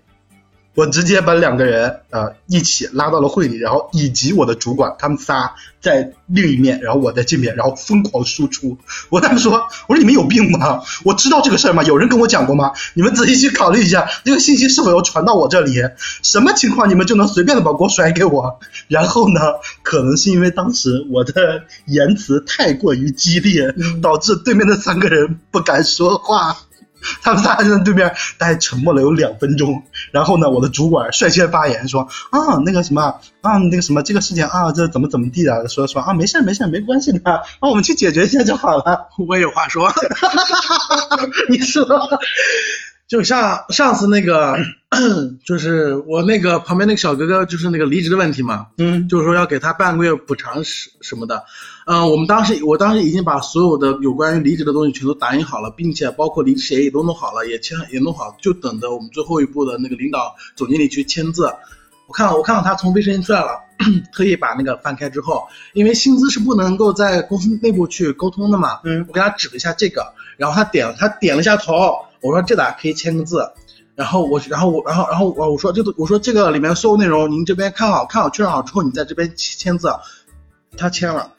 [0.76, 8.78] 我直接把两个人呃一起拉到了会里，然后以及我的主管，他们仨在另一面，然后我在这边，然后疯狂输出。
[9.10, 10.82] 我跟他们说，我说你们有病吗？
[11.04, 11.84] 我知道这个事儿吗？
[11.84, 12.72] 有人跟我讲过吗？
[12.94, 15.82] 你们仔细去考虑一下，这个信息是否要传到我这里？
[16.24, 18.60] 什么情况你们就能随便的把锅甩给我？
[18.88, 19.42] 然后呢，
[19.82, 26.56] 可能是因为当时我的言辞太过于激烈，导致对面的三个人不敢说话。
[27.22, 39.10] 他们仨就在对面大概沉默了有两分钟，然后呢，我的主管率先发言说啊，那个什么啊，那个什么这个事情啊，这怎么怎么地的，说说啊，没事没事没关系的，啊，我们去解决一下就好了。
[39.28, 39.92] 我也有话说，
[41.50, 41.86] 你说，
[43.10, 44.56] 就像上次那个，
[45.43, 51.43] 就是我那个旁边那个小哥哥，就是那个离职的问题嘛，嗯就是说要给他半个月补偿什什么的。
[51.88, 61.52] 嗯、我们当时我当时已经把所有的有关于离职的东西全都打印好了，并且包括离职协议都弄好了，也签也弄好，就等着我们最后一步的那个领导总经理去签字。
[62.10, 63.52] 我看到我看到他从卫生间出来了，
[64.12, 73.48] 特意把那个翻开之后，因为薪资是不能够在公司内部去沟通的嘛，嗯我给他指了一下这个，然后他点他点了一下头，我说这咋可以签个字？
[73.95, 79.93] 然后我然后我然后然后我我说这个我说这个里面所有内容您这边看好看好确认好之后，你在这边签签字，
[80.76, 81.32] 他签了，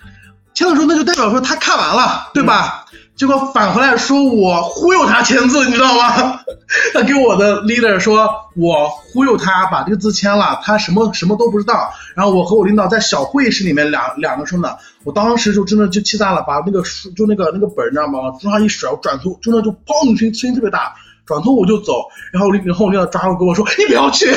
[0.55, 2.87] 签了之后那就代表说他看完了，对吧？
[3.21, 6.41] 结果返回来说我忽悠他签字，你知道吗？
[6.95, 11.93] 他给我的 leader 说我忽悠他把这个字签了，他什么什么都不知道。
[12.17, 14.71] 然后我和我领导在小会议室里面两两个说呢，
[15.05, 18.21] 我当时就真的就气炸了，把那个书就那个那个本你知道吗？
[18.21, 20.95] 往桌上一甩，我转头真的就砰声声音特别大，
[21.27, 22.05] 转头我就走。
[22.33, 24.35] 然后我领然后我领导抓住跟我说你不要去。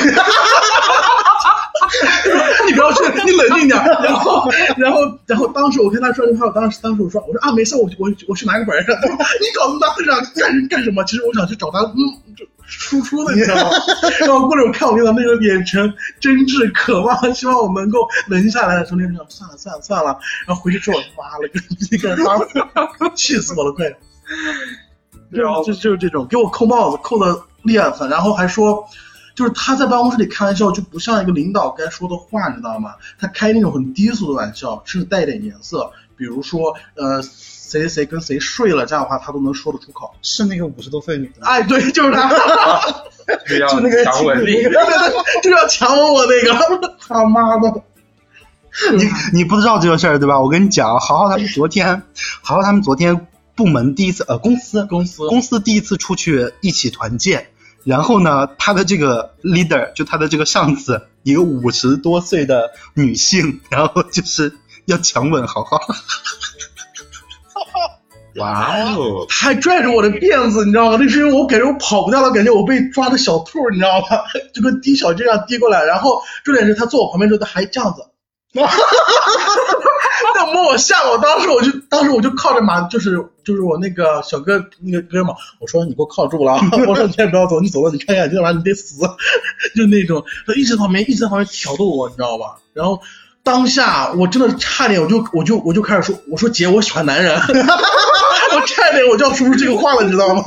[2.66, 3.82] 你不要去， 你冷静点。
[4.02, 8.80] 然后，然后，然后，当时我跟他说这话，我当时，当时我说，我说啊，没事，我我我去拿个本儿。
[8.86, 11.02] 你搞那么大阵仗干干什么？
[11.04, 11.96] 其实我想去找他，嗯，
[12.36, 13.70] 就输出的，你知道吗？
[14.20, 20.18] 然后过来，我看我领导那个眼神真挚渴望，希望我能够冷静下来的时候，那种算了算了算了。
[20.46, 21.60] 然后回去之后，妈了个
[21.90, 23.86] 逼个人发，气死我了，快！
[25.30, 28.86] 然后就就是这种给我扣帽子，扣的厉害很，然后还说。
[29.34, 32.94] 就是他在办公室里开玩笑，就不像一个领导该说的话，你知道吗？
[33.18, 40.14] 他开那种很低俗的玩笑，甚至带一点颜色，比如说，呃，谁谁谁跟谁睡了，这样的话他都能说得出口。
[40.22, 41.46] 是那个五十多岁的女的。
[41.46, 42.28] 哎，对，就是他，
[43.70, 44.84] 就那个强吻力那。
[45.42, 47.82] 就要强吻我那个，他妈的！
[48.96, 50.40] 你你不知道这个事儿对吧？
[50.40, 52.02] 我跟你讲，豪豪他们昨天，
[52.42, 57.48] 豪豪他们昨天部门第一次呃公司公司公司第一次出去一起团建，
[57.84, 64.54] 然后呢，他的这个 leader 就他的这个上司，一个五十多岁的女性， 然后就是
[64.86, 65.80] 要强吻豪豪。
[68.36, 69.26] 哇哦！
[69.28, 70.98] 他还拽着我的辫子，你知道吗？
[71.00, 74.06] 那是因为我感觉我跑不掉了，感觉我被抓的小兔，你知道吗？
[74.52, 75.84] 就跟滴小鸡一样滴过来。
[75.84, 78.00] 然后重点是他坐我旁边之后，他还这样子，
[78.54, 78.72] 要摸
[80.74, 88.96] 我下我，当时我就当时我就靠着马，就是就是我那个小哥那个哥们，我说你给我靠住了啊， 我说你先不要走，你走了你看看，今天晚上你得死，
[89.76, 92.56] 就那种，他一直在旁边一直在旁边挑逗我，你知道吧？
[92.72, 93.00] 然后
[93.44, 100.42] 当下我真的差点，我就我就我就开始说，我说姐，我喜欢男人， 我差点我就要说出这个话了，你知道吗？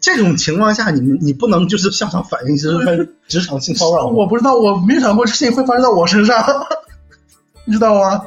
[0.00, 4.06] 这种情况下，你们你不能就是向上反应，就是职场性骚扰。
[4.08, 6.44] 我不知道，我没想过这事情会发生在我身上，
[7.64, 8.22] 你知道吗？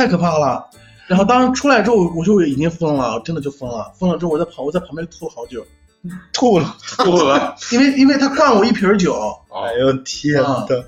[0.00, 0.66] 太可怕了。
[1.06, 3.92] 然后当时出来之后，我就已经疯了，真的就疯了。
[3.98, 5.62] 疯了之后，我在旁，我在旁边吐了好久，
[6.32, 6.74] 吐了。
[6.96, 7.54] 吐了。
[7.70, 9.36] 因为因为他灌我一瓶酒，哦
[9.66, 10.86] 哎呦天啊的！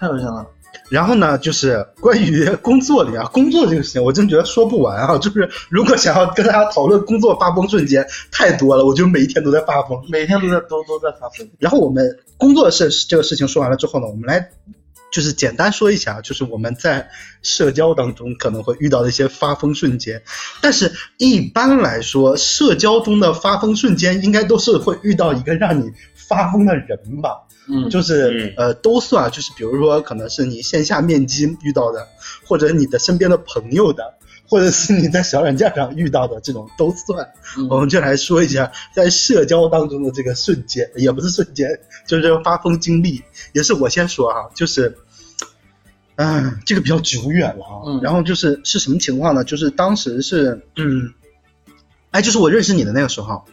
[0.00, 0.44] 太恶心了。
[0.90, 5.16] 然后呢，就是关于工作里啊， 工作这个事情，我真觉得说不完啊。
[5.18, 10.02] 就是如果想要跟大家讨论工作发疯瞬间，太多了，我就每一天都在发疯。
[10.10, 11.48] 每天都在都都在发疯。
[11.60, 14.50] 然后我们工作的事这个事情说完了之后呢，我们来
[15.10, 17.08] 就是简单说一下，就是我们在
[17.42, 20.22] 社交当中可能会遇到的一些发疯瞬间。
[20.60, 27.42] 但是一般来说，社交中的发疯瞬间应该都是会遇到一个让你发疯的人吧。
[27.68, 32.06] 嗯就是、呃都算，就是比如说可能是你线下面基遇到的，
[32.46, 34.15] 或者你的身边的朋友的，
[34.48, 37.32] 或者是你在小软件上遇到的这种都算。
[37.56, 44.96] 嗯我们就来说一下在社交当中的这个瞬间，也不是瞬间，就是发疯经历，也是我先说啊，就是。
[46.18, 47.84] 嗯，这个比较久远了啊。
[47.84, 49.44] 嗯然后就是是什么情况呢？
[49.44, 51.12] 就是当时是，嗯，
[52.10, 53.44] 哎，就是我认识你的那个时候，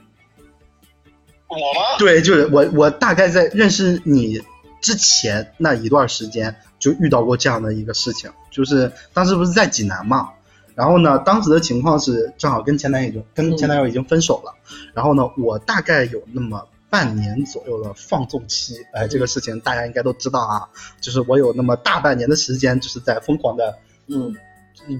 [1.49, 1.97] 我吗？
[1.99, 4.41] 对，就是我，我大概在认识你
[4.79, 10.29] 之前那一段时间就遇到过这样的一个事情，就是当时不是在济南嘛，
[10.76, 14.55] 然后呢，当时的情况是正好跟前男友就跟前男友已经分手了，
[14.93, 18.76] 然后呢，我大概有那么半年左右的放纵期。
[18.93, 20.69] 哎，这个事情大家应该都知道啊，
[21.01, 24.36] 就是我有那么大半年的时间，就是在疯狂的嗯。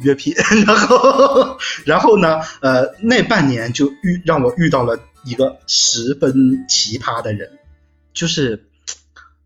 [0.02, 0.34] 约屁，
[0.66, 7.52] 然后然后呢，呃，那半年就遇让我遇到了一个十分奇葩的人，
[8.14, 8.70] 就是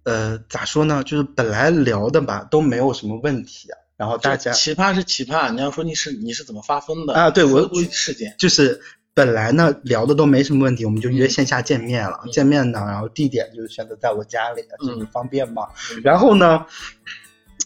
[0.03, 8.79] 呃咋说呢，就是本来聊的吧都没有什么问题啊，然后大家奇葩是奇葩，你要说你是你是怎么发疯的啊对我回归事件，就是
[9.13, 12.19] 本来呢聊的都没什么问题，我们就约线下见面了。
[12.23, 15.63] 嗯见面呢，然后地点就是选择在我家里，嗯就是方便嘛。
[15.91, 16.65] 嗯然后呢，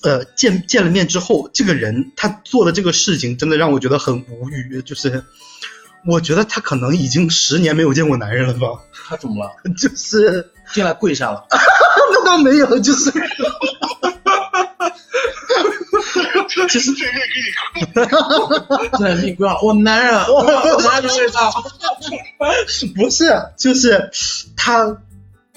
[0.04, 5.26] 呃，见见了面之后，这个人他做的这个事情真的让我觉得很无语，就是
[6.08, 8.68] 我觉得他可能已经十年没有见过男人了吧，
[9.10, 9.52] 他怎么了？
[9.78, 13.12] 就是进来跪下了， 那倒没有，就是
[16.68, 17.52] 就是这个给你
[18.98, 20.44] 进来给你跪下，我男人，我
[20.84, 21.52] 男人味道，
[22.96, 24.10] 不是，就是
[24.56, 24.98] 他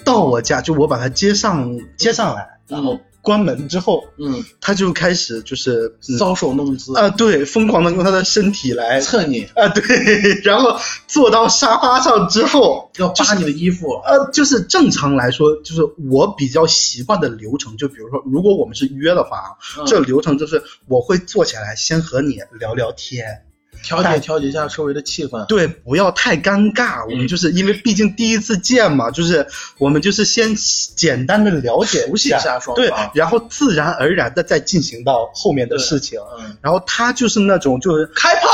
[0.03, 9.81] 到我家，就我把他接上接上来，然后关门之后，嗯，他就开始就是嗯搔首弄姿，啊，对，疯狂的用他的身体来蹭你，啊，对，
[10.45, 19.85] 然后坐到沙发上之后，要扒你的衣服，呃，就是正常来说，就是我比较习惯的流程，就比如说，如果我们是约的话，嗯。
[19.87, 23.45] 这流程就是我会坐起来先和你聊聊天，
[23.83, 25.45] 调节调节一下周围的气氛。
[25.45, 27.03] 对，不要太尴尬。
[27.05, 29.47] 我们嗯就是因为毕竟第一次见嘛，就是
[29.77, 30.55] 我们就是先
[30.95, 36.19] 简单的了解熟悉一下双对方，然后自然而然的再进行到后面的事情。
[36.39, 38.49] 嗯，然后他就是那种就是开炮，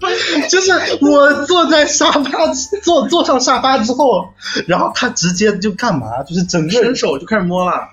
[0.48, 2.46] 就是我坐在沙发
[2.82, 4.24] 坐坐上沙发之后，
[4.66, 6.22] 然后他直接就干嘛？
[6.22, 7.88] 就是整个伸手就开始摸了，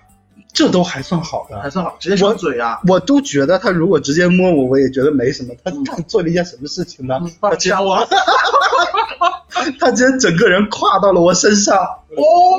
[0.56, 1.60] 这都还算好的。
[1.62, 5.54] 还算好，直接摸嘴啊，我都觉得他如果直接摸我，我也觉得没什么。
[5.64, 7.20] 他干做了一件什么事情呢？
[7.42, 8.08] 爸爸掐我，
[9.80, 11.78] 他直接整个人跨到了我身上，
[12.16, 12.58] 哦，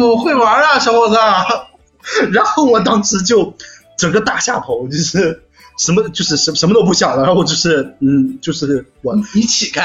[0.00, 1.16] 我会玩啊，小伙子，
[2.32, 3.54] 然后我当时就
[3.98, 5.42] 整个大下头，就是
[5.78, 9.82] 什么就是什什么都不想了，然后我就是嗯，就是我你乞丐，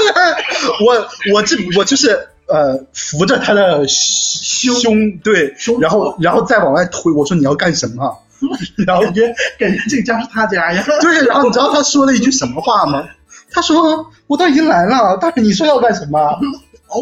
[0.84, 8.18] 我我这我就是呃扶着他的胸对，胸然后然后再往外推，我说你要干什么？
[8.86, 13.04] 然后感觉感觉这个家是他家呀， 对，然后你知道他说了一句什么话吗？
[13.50, 16.18] 他说我都已经来了，但是你说要干什么？
[16.88, 16.96] 哦，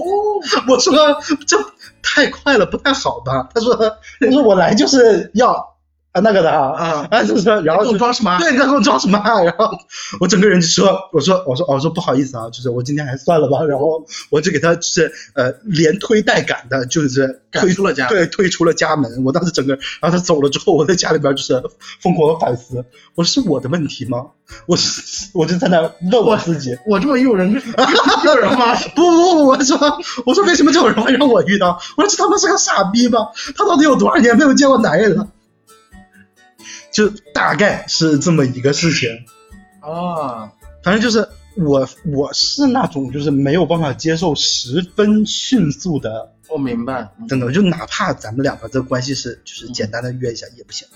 [0.69, 0.95] 我说
[1.47, 1.57] 这
[2.03, 3.49] 太快了，不太好吧？
[3.55, 5.76] 他说他说我来就是要
[6.17, 8.39] 啊那个的啊啊啊就是说然后给我装什么？
[8.39, 9.43] 对，你在跟我装什么啊？
[9.43, 9.69] 然后
[10.19, 13.63] 我整个人就说，我说，我说，我说不好意思啊，就是我今天还算了吧。
[13.65, 19.25] 然后我就给他就是呃连推带赶的，就是推出了家对，推出了家门。
[19.27, 21.63] 我当时整个，然后他走了之后，我在家里边就是
[22.01, 22.83] 疯狂的反思，
[23.15, 24.27] 我说是我的问题吗？
[24.67, 27.53] 我是我就在那问我自己，我这么诱人，
[28.25, 28.75] 诱人吗？
[28.97, 29.77] 不不不，我说
[30.25, 31.79] 我说为什么这种人会让我遇到？
[31.97, 33.33] 我说这他妈是个傻逼吧？
[33.55, 35.27] 他到底有多少年没有见过男人了？
[36.97, 39.27] 就大概是这么一个事情。
[39.81, 40.51] 啊，
[40.83, 47.11] 反正就是我我是那种就是没有办法接受十分迅速的，我明白。
[47.29, 50.89] 真的就哪怕咱们两个这关系是就是简单的约一下也不行。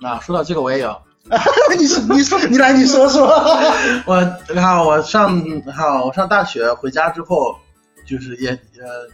[0.00, 1.00] 啊，说到这个我也有，
[1.78, 3.28] 你说你说你来你说说，
[4.06, 7.54] 我你看我上你看我上大学回家之后，
[8.04, 9.08] 就是也呃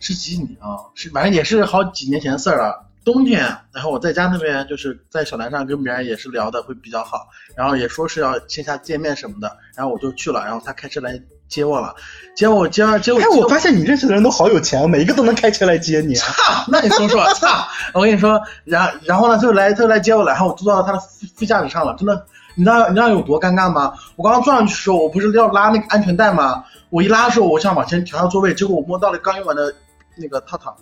[0.00, 0.78] 是几几年啊？
[0.94, 2.87] 是反正也是好几年前的事儿了。
[3.10, 3.40] 冬天，
[3.72, 11.94] 然后我在家那边就是在小南上跟别人也是聊的会比较好，然后也说是要线下见面什么的，然后我就去了，然后他开车来接我了，
[12.36, 16.14] 接我接接我，哎，我发现你认识的人都好有钱，每一个都能开车来接你。
[16.14, 16.32] 操，
[16.68, 17.48] 那你说说， 操！
[17.94, 23.94] 我跟你说，然然后呢，他就来他就来接我了，然后我坐到他的副副驾驶上了，真的，你知道你知道有多尴尬吗？
[24.16, 26.62] 我刚刚坐上去的时候，我不是要拉那个安全带吗？
[26.90, 29.74] 我一拉的时候，我想往前调下座位，结果我摸到了刚用完的
[30.18, 30.76] 那个套套，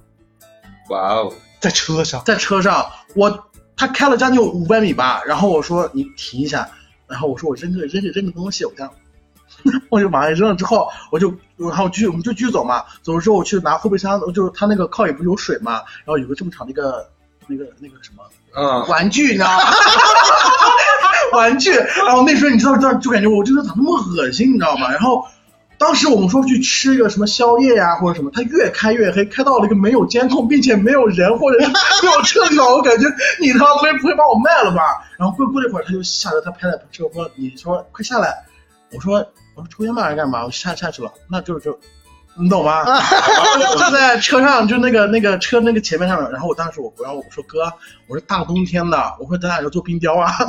[0.89, 6.69] 哇哦，在车上，在车上，我他开了将近有五百米吧，然后我说你停一下，
[7.07, 8.93] 然后我说我扔个扔个扔个东西，我这样。
[9.91, 17.09] 我就往上扔了之后，我就然后继续我们就继续走嘛，走了之后我去拿后备箱，就是他那个靠椅不是有水嘛，然后有个这么长的一个
[17.47, 18.23] 那个那个什么
[18.55, 19.65] 嗯，玩具，你知道吗？
[21.33, 24.91] 玩具，然后那时候你知道，知道就感觉我这个咋那么恶心，你知道吗？
[24.91, 25.25] 然后
[25.79, 33.07] 当时我们说去吃一个什么宵夜呀、或者什么，他越开越黑，开到了一个没有监控，并且没有人或者是没有车的地方，我感觉
[33.41, 34.81] 你他妈不会不会把我卖了吧？
[35.19, 38.45] 然后过过了一会儿，他就下车，他拍了车说：“你说快下来。”
[38.95, 39.19] 我说
[39.55, 41.79] ：“我说抽烟吗还是干嘛？”我下下去了，那就就。
[42.39, 42.85] 你懂吗？
[42.85, 47.73] 然后我就在车上，就那个 那个车那个前面上面，然后我当时我然后我说哥，
[48.09, 50.31] 我说大冬天的，我说咱俩要做冰雕啊，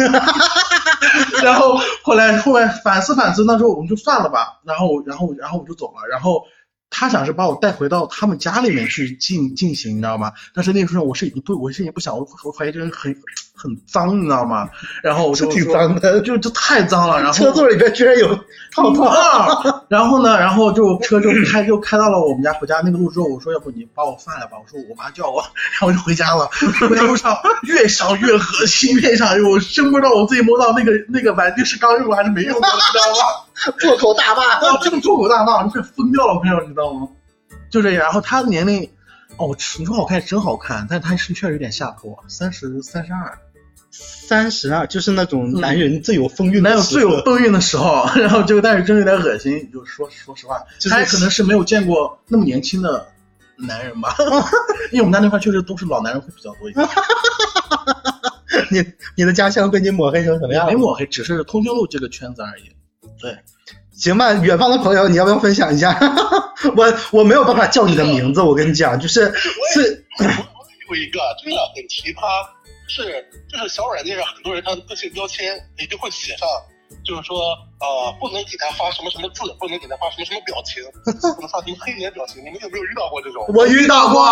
[1.43, 6.43] 然后后来后来反思反思，那时候我们就算了吧，然后然后然后我就走了，然后
[6.89, 10.33] 他想是把我带回到他们家里面去进进行，你知道吗？
[10.53, 13.15] 但是那个时候我是已经不，我是也不想，我我怀疑这人很
[13.57, 14.69] 很脏，你知道吗？
[15.01, 18.27] 然后我就 挺脏的就就太脏了，然后车座里边居然有
[18.73, 26.47] 泡泡，啊， 然后呢，然后就车就开 就开到了我们家回家那个路之后，我说要不你把我放下吧，我说我妈叫我，然后我就回家了。
[26.79, 33.73] 回家路上越想越恶心，越想越我真不知道我自己摸到那个那个玩具是刚用过还是没用过，你知道吗？
[33.79, 34.43] 破口大骂。
[34.67, 37.07] 啊，真的破口大骂，你快疯掉了，朋友，你知道吗？
[37.71, 38.89] 就这样，然后他的年龄，
[39.37, 43.37] 哦，你说好看真好看，但他是确实有点下坡，三十三十二。
[44.27, 53.07] 三十二就是那种男人最有风韵的男友时刻最有风韵的时候， 然后就但是真有点恶心，就说说实话，就是他也可能是没有见过那么年轻的
[53.55, 54.15] 男人吧，
[54.91, 56.87] 因为我们家那块确实都是老男人会比较多一点，
[58.69, 60.67] 你你的家乡被你抹黑成什么样？
[60.67, 62.63] 没抹黑，只是通讯录这个圈子而已。
[63.19, 63.35] 对，
[63.95, 65.97] 行吧，远方的朋友，你要不要分享一下？
[66.75, 69.33] 我我没有办法叫你的名字，我跟你讲，就是
[69.73, 70.05] 是
[70.89, 72.21] 我有一个真的很奇葩，
[72.87, 76.47] 是就是小软件上很多人他的个性标签一定会写上，
[77.03, 77.37] 就是说
[77.79, 82.43] 呃不能给他发什么什么字，不能给他发什么什么表情，不能发什么黑脸表情。
[82.43, 83.45] 你们有没有遇到过这种？
[83.53, 84.25] 我遇到过，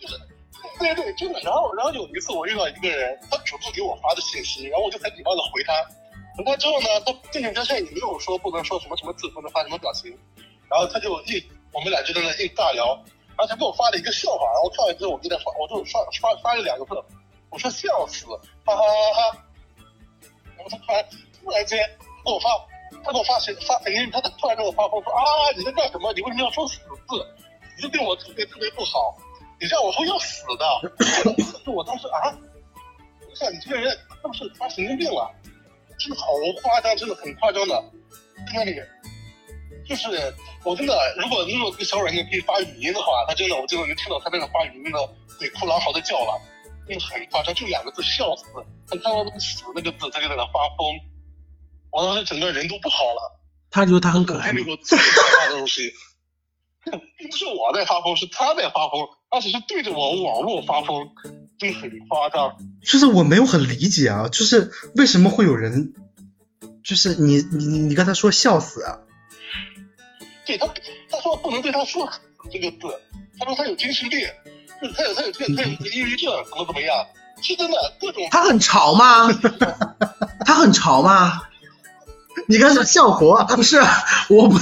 [0.00, 0.18] 就是
[0.78, 1.40] 对对，真的。
[1.40, 5.72] 然后然后有一次我遇到一个人，他主动给我发的信息，然后我就很礼貌的回他。
[6.36, 10.10] 回他之后呢，他个性标签也没有说不能说什么什么字，不能发什么表情。
[10.68, 12.98] 然后他就一，我们俩就在那一尬聊。
[13.36, 16.94] 然后他给我发了一个笑话，然后看完之后我给他发，我就刷刷发了两个字，
[17.50, 18.26] 我说笑死，
[18.64, 19.44] 哈哈哈哈。
[20.56, 21.04] 然后他突然
[21.42, 21.78] 突然间
[22.24, 22.48] 给我发，
[23.04, 25.20] 他给我发谁发谁，他突然给我发疯说啊
[25.56, 26.12] 你在干什么？
[26.12, 26.78] 你为什么要说死
[27.08, 27.26] 字？
[27.76, 29.16] 你就对我特别特别不好。
[29.60, 30.64] 你让我说要死的，
[31.64, 32.36] 就我当时啊，
[33.28, 35.30] 我想你这个人是不是发神经病了？
[35.98, 36.26] 真的好
[36.60, 37.82] 夸张，真的很夸张的，
[38.52, 38.80] 在那里，
[39.86, 44.98] 就是我真的，如果如果这个小软件可以发语音的话，他真的我真的能听到他那个发语音的
[45.38, 46.40] 鬼哭狼嚎的叫了，
[46.88, 48.44] 真的很夸张，就两个字笑死，
[48.88, 51.00] 他看到那个死那个字，他就在那发疯，
[51.90, 53.40] 我当时整个人都不好了。
[53.70, 55.92] 他觉得他很可爱没，有最可怕的东西，
[57.18, 61.08] 并 不是我在发疯，是他在发疯，而且是对着我网络发疯，
[61.58, 62.56] 真的很夸张。
[62.82, 65.92] 就是我没有很理解啊，就是为什么会有人，
[66.84, 69.00] 就是你你你你刚才说笑死啊，
[70.46, 70.66] 对他，
[71.10, 72.08] 他说不能对他说
[72.50, 72.94] 这个字，
[73.38, 74.20] 他说他有精神病，
[74.80, 76.94] 就是他有他有这个他有抑郁症，怎么怎么样，
[77.42, 78.22] 是真的各种。
[78.30, 79.32] 他很潮吗？
[80.44, 81.42] 他很潮吗？
[82.46, 83.80] 你刚才说笑活，啊，不是，
[84.28, 84.58] 我不，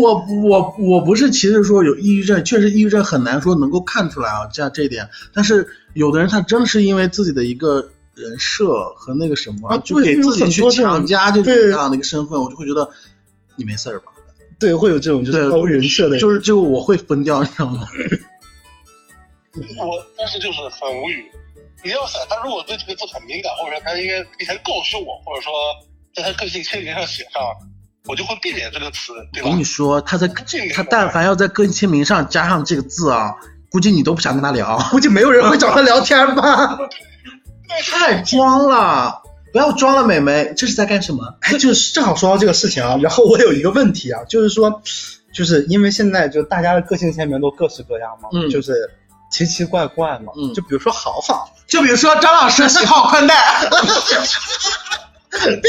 [0.00, 5.08] 我我我不是歧视说有抑郁症，确实抑郁症很难说能够看出来啊，这样这一点。
[5.32, 12.90] 但是有的人他真的是因为自己的一个人设和那个什么，啊就给自己去强加这种对这样的一个身份，我就会觉得
[13.54, 14.10] 你没事儿吧？
[14.60, 17.88] 对，会有这种就是对高人设的，就是就我会疯掉，你知道吗？
[19.78, 21.24] 我当时就是很无语。
[21.82, 25.50] 你要想他如果对这个字很敏感，或者说他应该提前告知我，或者说
[26.14, 27.42] 在他个性签名上写上，
[28.06, 29.58] 我就会避免这个词，对吧我跟？
[29.58, 33.34] 你说，他在这个他但凡要在个性签名上加上这个字啊，
[33.70, 36.78] 估计你都不想跟他聊， 估计没有人会找他聊天吧？
[37.90, 39.22] 太装了。
[39.52, 41.36] 不要装了，美眉，这是在干什么？
[41.40, 44.82] 哎，就是正好说到这个事情啊，然后我有一个问题啊，就是说，
[45.32, 48.48] 就是因为现在就大家的个性签名都各式各样嘛，嗯。
[48.50, 48.90] 就是
[49.30, 50.54] 奇奇怪怪嘛，嗯。
[50.54, 53.68] 就比如说好好，就比如说张老师喜好宽带，
[55.30, 55.68] 闭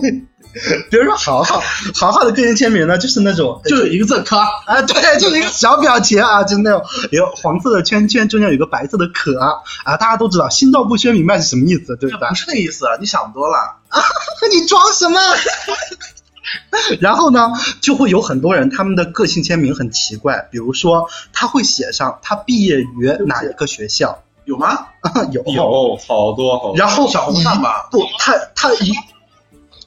[0.00, 0.26] 嘴。
[0.90, 1.62] 比如说豪豪，
[1.94, 4.36] 豪豪的个性签名呢，就是那种就是一个字可。
[4.36, 12.34] 啊，对，就是一个小表情啊，就是那种有黄色的圈圈，中间有一个白色的可啊，大家都知道心照不宣明白是什么意思，对吧不？
[12.34, 13.56] 是那个意思，你想多了
[13.88, 14.02] 啊。
[14.50, 15.20] 你装什么？
[17.00, 24.86] 然后呢，就会有很多人他们的个性签名很奇怪，比如说他会写上他毕业于哪一个学校，有吗？
[25.30, 26.76] 有有好多好多。
[26.76, 28.92] 然后小红看吧不，他他一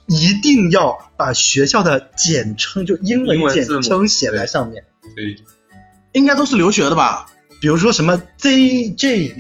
[0.08, 4.86] 一定要把学校的简称，就英文简称写在上面，
[5.16, 5.36] 对
[6.14, 7.26] 应该都是留学的吧？
[7.60, 9.34] 比如说什么 ZJU。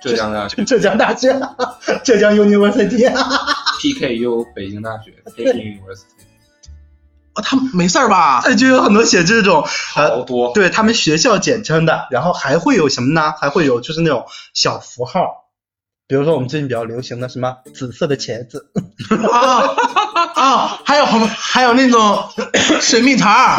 [0.00, 1.38] 浙江大学浙江大学，
[2.02, 6.24] 浙江 University，，PKU 北京大学， Peking University，
[7.34, 8.40] 啊，他没事儿吧？
[8.44, 10.52] 哎，就有很多写这种呃，好多。
[10.54, 13.32] 对他们学校简称的，然后还会有什么呢？
[13.40, 15.41] 还会有就是那种小符号，
[16.12, 18.66] 比如说我们最近比较流行的什么紫色的茄子，
[19.32, 19.64] 啊
[20.34, 22.22] 啊，还有还有那种
[22.82, 23.56] 水蜜桃儿，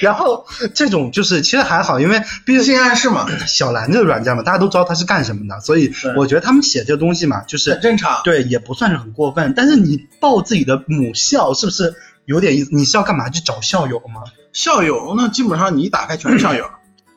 [0.00, 8.22] 然后这种就是其实还好，因为毕竟性暗示嘛，小蓝这个软件嘛，大家都知道它是干什么的，所以我觉得他们写这个东西嘛，就是很正常。
[8.24, 9.52] 对，也不算是很过分。
[9.54, 12.70] 但是你报自己的母校，是不是有点意思？
[12.72, 13.28] 你是要干嘛？
[13.28, 14.22] 去找校友吗？
[14.54, 16.70] 校友那基本上你一打开全是校友，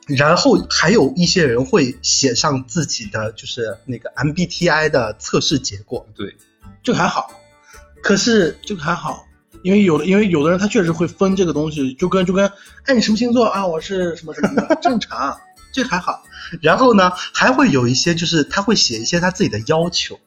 [0.06, 6.06] 然后还有一些人会写上自己的就是那个 MBTI 的测试结果。
[6.16, 6.36] 对，
[6.82, 7.30] 这个还好，
[8.02, 9.24] 可是这个还好，
[9.62, 12.50] 因为有的因为有的人他确实会分这个东西，就跟就跟
[12.84, 15.38] 哎你什么星座啊，我是什么什么的，正常，
[15.72, 16.24] 这个还好。
[16.60, 20.18] 然后呢，还会有一些就是他会写一些他自己的要求，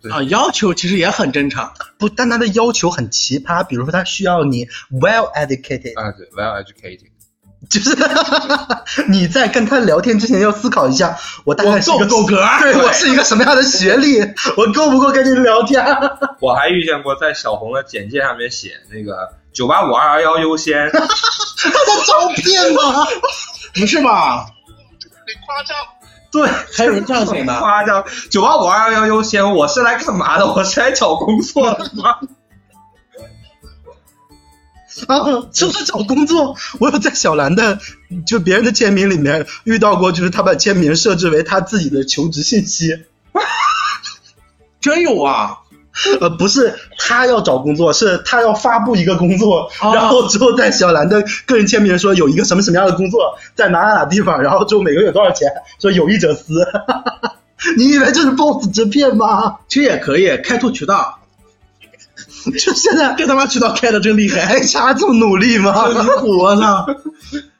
[0.00, 0.22] 对啊。
[0.22, 7.08] 要求其实也很正常，不，但他的要求很奇葩，比如说他需要你 well educated，、啊对，well educated，
[7.70, 7.96] 就是
[9.08, 14.20] 你在跟他聊天之前要思考一下，我大概是一个我够格对我是一个什么样的学历，
[14.56, 15.84] 我够不够跟你聊天？
[16.40, 23.06] 我还遇见过在小红的简介上面写那个九八五二幺幺优先， 他在招聘吗？
[23.74, 24.46] 不是吧？
[25.26, 25.76] 你夸张，
[26.30, 27.58] 对，还有人这样写呢？
[27.58, 30.46] 夸张，九八五二幺幺优先，我是来干嘛的？
[30.46, 32.18] 我是来找工作的吗？
[35.06, 37.78] 啊，就是找工作，我有在小兰的
[38.26, 43.00] 就别人的签名里面遇到过，就是他把签名设置为他自己的求职信息，
[44.80, 45.58] 真有啊！
[46.20, 55.48] 呃，不是他要找工作，是他要发布一个工作，哦然后之后在小兰的个人签名说有一个什么什么样的工作，在哪哪哪地方，然后 之后每个月多少钱，
[55.80, 56.66] 说有意者思。
[57.78, 59.58] 你以为这是 boss 直聘吗？
[59.68, 61.20] 其实也可以开拓渠道，
[62.58, 65.88] 就现在这他妈渠道开的真厉害，HR 这么努力吗？
[65.88, 66.86] 离谱我操！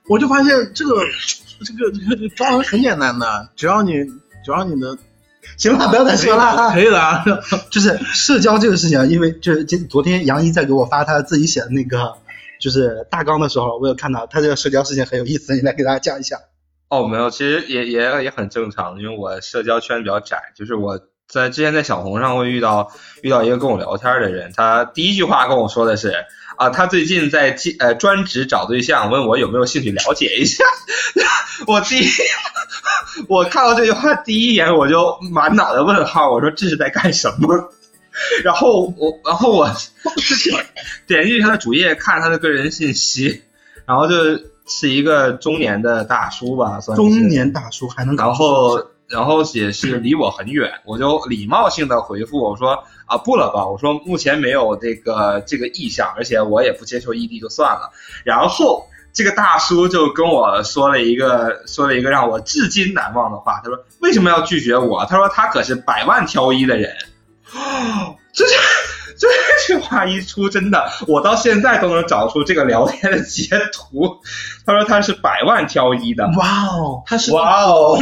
[0.08, 1.00] 我就发现这个
[1.64, 3.92] 这个这个招人很简单的，只要你
[4.44, 4.96] 只要你能
[5.56, 6.72] 行了，不要再说了。
[6.72, 7.24] 可以了啊。
[7.70, 12.14] 就是社交这个事情啊，因为就是今昨天杨一在给我发他自己写的那个
[12.60, 16.38] 就是大纲的时候，我有看到他这个社交事情很有意思，你来给大家讲一下。
[16.88, 26.12] 哦，没有，其实也也也很正常，因为我社交圈比较窄，就是我在之前在小红上会遇到遇到一个跟我聊天的人，他第一句话跟我说的是
[26.56, 30.64] 啊，他最近在接呃专职找对象，问我有没有兴趣了解一下。
[31.66, 32.08] 我第一
[33.28, 37.70] 我看到这句话第一眼我就满脑袋问号，我说这是在干什么？
[38.44, 39.68] 然后我然后我
[41.06, 43.42] 点进去他的主页看他的个人信息，
[43.86, 44.14] 然后就
[44.66, 57.92] 是一个中年的大叔吧，算是中年大叔还能然后然后也是离我很远，我就礼貌性的回复我说啊不了吧，我说目前没有这个这个意向，而且我也不接受异地就算了。
[58.24, 65.06] 然后这个大叔就跟我说了一个说了一个让我至今难忘的话，他说为什么要拒绝我？
[65.06, 66.92] 他说他可是百万挑一的人。
[68.32, 68.48] 这这
[69.16, 69.28] 这
[69.74, 74.18] 句话一出，真的，我到现在都能找出这个聊天的截图。
[74.66, 77.96] 他说他是百万挑一的，哇哦，他是哇哦，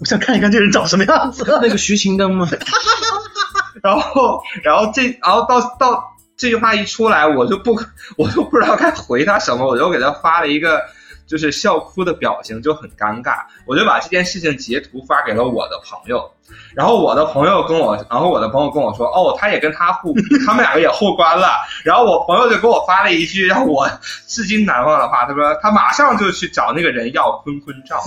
[0.00, 1.44] 我想看一看这人长什么样子。
[1.62, 2.48] 那个徐晴灯吗？
[3.82, 7.78] 然后，然后这，然后到到这句话一出来，我就不，
[8.16, 10.82] 我就不知道该回他什么，我就给他发了一个
[11.26, 13.38] 就是笑哭的表情，就很尴尬。
[13.66, 16.30] 我就把这件事情截图发给了我的朋友，
[16.74, 20.14] 然后我的朋友跟我， 然后我的朋友跟我说，哦，他也跟他互，
[20.46, 21.48] 他们两个也互关了。
[21.84, 23.88] 然后我朋友就给我发了一句让我
[24.26, 28.00] 至今难忘的话，他说他马上就去找那个人要坤坤照。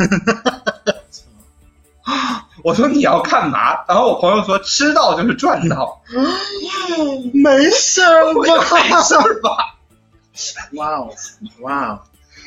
[2.63, 3.85] 我说你要干嘛？
[3.87, 6.01] 然后我朋友说吃到就是赚到，
[7.33, 9.75] 没事儿我就没事儿吧。
[10.73, 11.09] 哇哦，
[11.61, 11.99] 哇哦，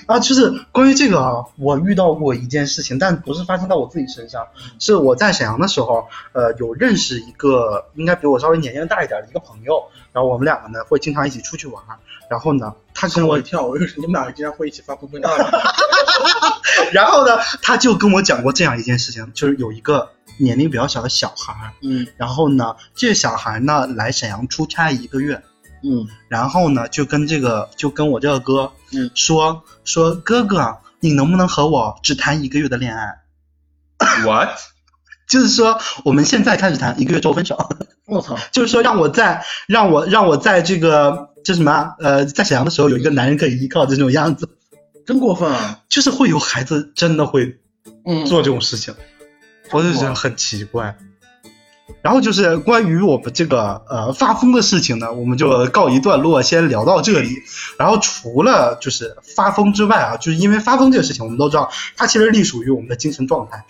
[0.06, 4.46] 啊，就是关于这个啊，我遇到过一件事情，但不是发生到我自己身上，
[4.78, 11.82] 是我在沈阳的时候，呃，有认识一个应该比我稍微年龄大一点的一个朋友，然后我们两个呢会经常一起出去玩，
[12.30, 15.44] 然后呢，他跟我我一跳，我就说你们俩竟然会一起发坤坤照呢。
[16.92, 25.42] 然后呢，他就跟我讲过这样一件事情，就是有一个年龄比较小的小孩儿，嗯然后呢，这小孩呢来沈阳出差一个月，
[25.82, 33.20] 嗯然后呢就跟这个就跟我这个哥，嗯，说说哥哥，你能不能和我只谈一个月的恋爱
[34.24, 34.50] ？What？
[35.28, 37.58] 就是说我们现在开始谈，一个月之后分手。
[38.06, 44.48] 我操，就是说让我在让我让我在这个这什么啊呃在沈阳的时候有一个男人可以依靠这种样子，
[45.06, 45.80] 真过分啊！
[45.88, 47.58] 就是会有孩子真的会
[48.04, 48.94] 嗯，做这种事情，
[49.72, 50.96] 我就觉得很奇怪。
[52.02, 57.36] 然后就是关于我们这个呃发疯的事情呢，我们就告一段落，先聊到这里。
[57.78, 63.64] 然后除了就是发疯之外啊，就是因为发疯这个事情，我们都知道它其实隶属于我们的精神状态，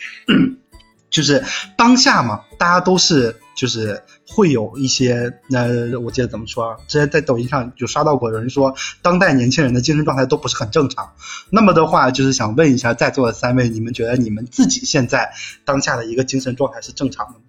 [1.10, 1.44] 就是
[1.76, 6.76] 当下嘛，大家都是就是会有一些呃，我记得怎么说啊？
[6.86, 11.12] 之前在抖音上就刷到过有人说，当代年轻人的精神状态都不是很正常。
[11.50, 15.32] 那么的话，就是想问一下在座的三位，你们觉得你们自己现在
[15.64, 17.44] 当下的一个精神状态是正常的吗？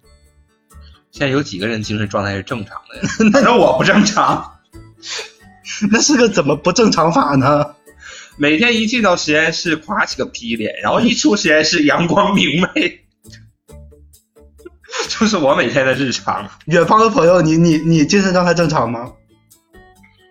[1.12, 3.02] 现在有几个人精神状态是正常的呀？
[3.32, 4.58] 反正我不正常，
[5.92, 7.76] 那是个怎么不正常法呢？
[8.36, 13.04] 每天一进到实验室，夸起个屁脸，然后一出实验室阳光明媚，
[15.08, 16.48] 就是我每天的日常。
[16.66, 19.12] 远方的朋友，你你你精神状态正常吗？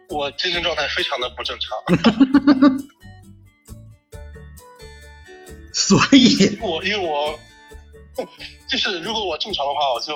[0.09, 1.77] 我精神状态非常的不正常，
[5.71, 7.37] 所以我因为我
[8.67, 10.15] 就是如果我正常的话，我就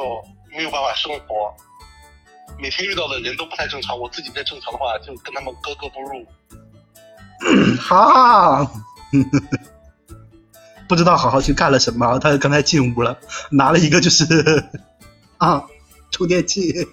[0.56, 1.54] 没有办法生活。
[2.60, 6.26] 每天遇到的人都不太正常，我自己再正常的话，就跟他们格格不入。
[7.80, 8.66] 哈，
[10.94, 12.20] 不知道好好去干了什么。
[12.20, 13.18] 他刚才进屋了，
[13.50, 14.64] 拿了一个就是
[15.38, 15.66] 啊
[16.12, 16.88] 充电器。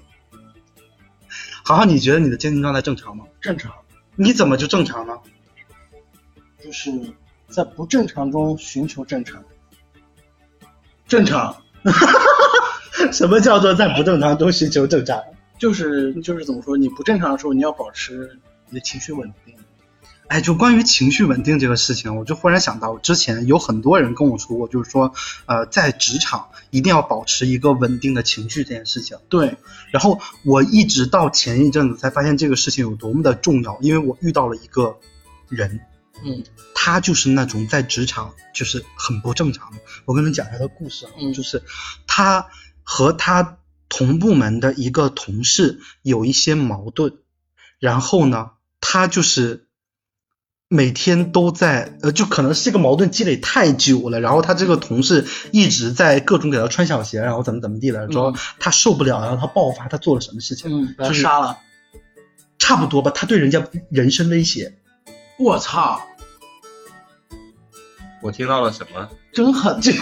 [1.62, 3.26] 好好，你觉得你的精神状态正常吗？
[3.42, 3.70] 正常，
[4.16, 5.12] 你怎么就正常呢？
[6.64, 6.90] 就是
[7.50, 9.44] 在不正常中寻求正常。
[11.06, 11.54] 正常
[13.12, 15.22] 什么叫做在不正常中寻求正常？
[15.58, 16.74] 就是就是怎么说？
[16.74, 18.40] 你不正常的时候，你要保持
[18.70, 19.54] 你的情绪稳定。
[20.30, 25.12] 哎，就关于情绪稳定这个事情，我就忽然想到，之前有很多人跟我说过，就是说，
[25.46, 29.18] 呃，在职场一定要保持一个稳定的情绪这件事情。
[29.28, 29.56] 对，
[29.90, 35.00] 然后我一直到前一阵子才发现这个事情有多么的重要，因为我遇到了一个
[35.48, 35.80] 人，
[36.24, 36.44] 嗯
[36.76, 39.78] 他就是那种在职场就是很不正常的。
[40.04, 41.64] 我跟你们讲一下他的故事啊，嗯就是
[42.06, 42.46] 他
[42.84, 43.58] 和他
[43.88, 47.14] 同部门的一个同事有一些矛盾，
[47.80, 49.66] 然后呢，他就是
[50.72, 60.70] 每天都在呃，就可能是这个矛盾积累太久了，然后他这个同事一直在各种给他穿小鞋，然后怎么怎么地的，说嗯他受不了，然后他爆发，他做了什么事情？
[60.70, 61.58] 嗯，把他就杀了。
[62.56, 64.74] 差不多吧，他对人家人身威胁。
[65.40, 66.00] 我操，
[68.22, 69.08] 我听到了什么？
[69.32, 69.80] 真狠！
[69.80, 69.92] 这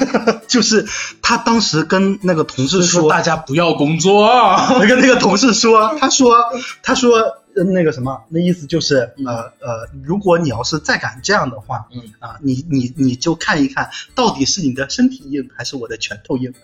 [0.48, 0.86] 就是
[1.22, 4.28] 他当时跟那个同事说，大家不要工作。
[4.28, 6.34] 他 跟那个同事说，他说，
[6.82, 16.54] 他说呃那个什么，那意思就是呃呃，如果你要是再敢这样的话，嗯啊，你你你就看一看到底是你的身体硬还是我的拳头硬。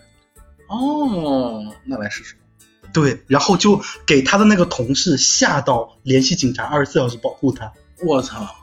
[0.67, 2.35] 哦，那来试试。
[2.93, 7.73] 对，然后就给他的那个同事吓到，联系警察，二十四小时保护他。
[8.05, 8.55] 我操！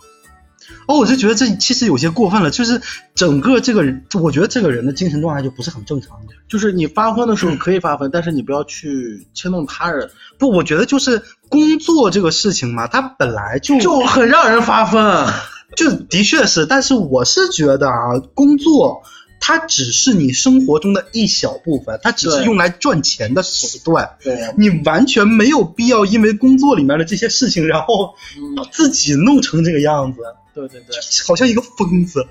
[0.86, 2.80] 哦，我就觉得这其实有些过分了，就是
[3.14, 6.18] 整个这个人，我觉得这个人的精神状态就不是很正常。
[6.48, 15.26] 就是你发疯的时候可以发疯，但是你不要去牵动他人，不，我觉得就是工作这个事情嘛，它本来就就很让人发疯。
[15.74, 19.02] 就的确是，但是我是觉得啊，工作
[19.44, 24.08] 它只是你生活中的一小部分，它只是用来赚钱的手段。
[24.22, 28.14] 对，你完全没有必要因为工作里面的这些事情，然后
[28.56, 30.20] 把嗯，自己弄成这个样子，
[30.54, 32.24] 对对对，好像一个疯子。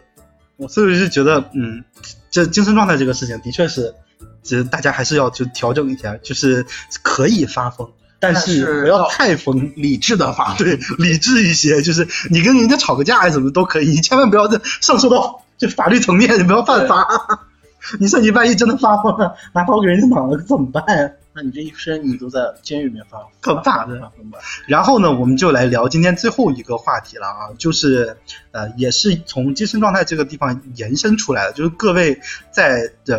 [0.56, 1.84] 我所以我就觉得，嗯，
[2.30, 3.94] 这精神状态这个事情的确是，
[4.42, 6.66] 这大家还是要就调整一下，就是
[7.02, 7.90] 可以发疯，
[8.22, 9.74] 但但是不要太疯。
[9.76, 10.56] 理智的发。
[10.56, 17.08] 对， 理智一些，就是你跟人家吵个架呀，什么都可以，你千万不要在上升到就法律层面，你不要犯法。
[18.00, 21.12] 你说你万一真的发疯了，拿刀给人家绑了，怎么办呀？
[21.34, 24.40] 那你这一生你都在监狱里面发可怕的发疯吧？
[24.68, 28.18] 然后呢，我们就来聊今天最后一个话题了啊，就是
[28.52, 32.20] 呃，也是从精神状态这个地方延伸出来的，就是各位
[32.52, 33.18] 在呃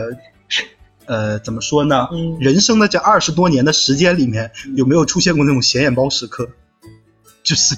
[1.06, 2.08] 呃怎么说呢？
[2.12, 6.48] 嗯人生的这二十多年的时间里面，有没有出现过那种显眼包时刻？
[7.42, 7.76] 就是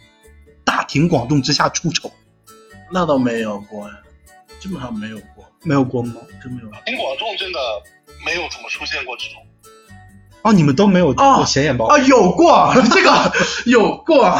[0.64, 2.10] 大庭广众之下出丑，
[2.90, 3.94] 那倒没有过呀，
[4.60, 6.14] 基本上没有过，没有过吗？
[6.42, 6.68] 真没有。
[6.86, 7.58] 挺广众真的
[8.24, 9.42] 没有怎么出现过这种。
[10.42, 11.86] 哦，你们都没有哦过显眼包？
[11.86, 13.32] 啊，有过 这个
[13.64, 14.38] 有过，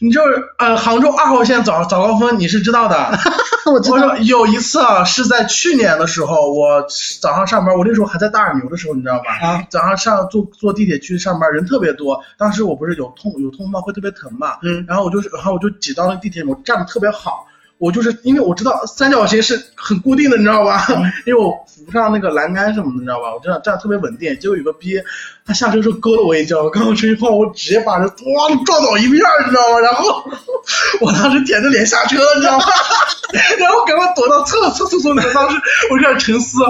[0.00, 3.16] 你就是呃，杭州二号线早早高峰，你是知道的。
[3.72, 6.84] 我知我说有一次啊，是在去年的时候，我
[7.20, 9.38] 早上上班，我那时候还在大耳牛的时候，你知道吧？
[9.46, 12.20] 啊，早上上坐坐地铁去上班，人特别多。
[12.36, 13.80] 当时我不是有痛有痛吗？
[13.80, 14.58] 会特别疼嘛。
[14.62, 17.46] 嗯然后我就是，然后我就挤到那地铁里，我站的特别好。
[17.78, 20.86] 我就是因为我知道三角形是很固定的，你知道吧？
[21.26, 23.34] 因为我扶不上那个栏杆什么的，你知道吧？
[23.34, 24.38] 我这样站得特别稳定。
[24.38, 25.00] 结果有个逼，
[25.44, 29.80] 他下车时候勾了我一脚，刚上车以后，我直接把人咣撞倒一片，你知道吗？
[29.80, 30.24] 然后
[31.02, 32.64] 我当时舔着脸下车，你知道吗？
[33.58, 35.34] 然后赶快躲到厕厕厕所里面。
[35.34, 35.60] 当时
[35.90, 36.60] 我就开始沉思，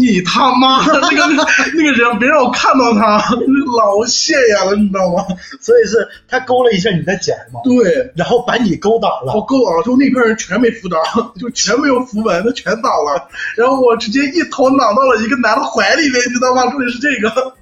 [0.00, 1.46] 你他妈那个那个
[1.76, 3.22] 那个人，别让我看到他，
[3.76, 5.24] 老现眼了，你知道吗？
[5.60, 10.98] 所以是他勾了一下你的脚嘛，对，然后把你勾倒了我勾倒了，就那边人全没扶倒，
[11.38, 13.28] 就全没有扶稳，他全倒了。
[13.56, 16.66] 然后我直接一头攮到了一个男的怀里面，你知道吗？
[16.70, 17.54] 重点是这个，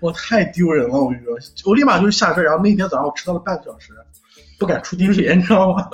[0.00, 1.36] 我太丢人了，我跟你说，
[1.66, 3.92] 我立马就下车，然后那天早上我迟到了半个小时，
[4.58, 5.88] 不敢出地铁，你知道吗？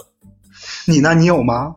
[0.86, 1.14] 你呢？
[1.14, 1.74] 你有吗？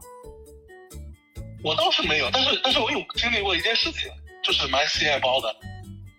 [1.64, 4.12] 我倒是没有，但是但是我有经历过一件事情，
[4.44, 5.56] 就是蛮显眼包的，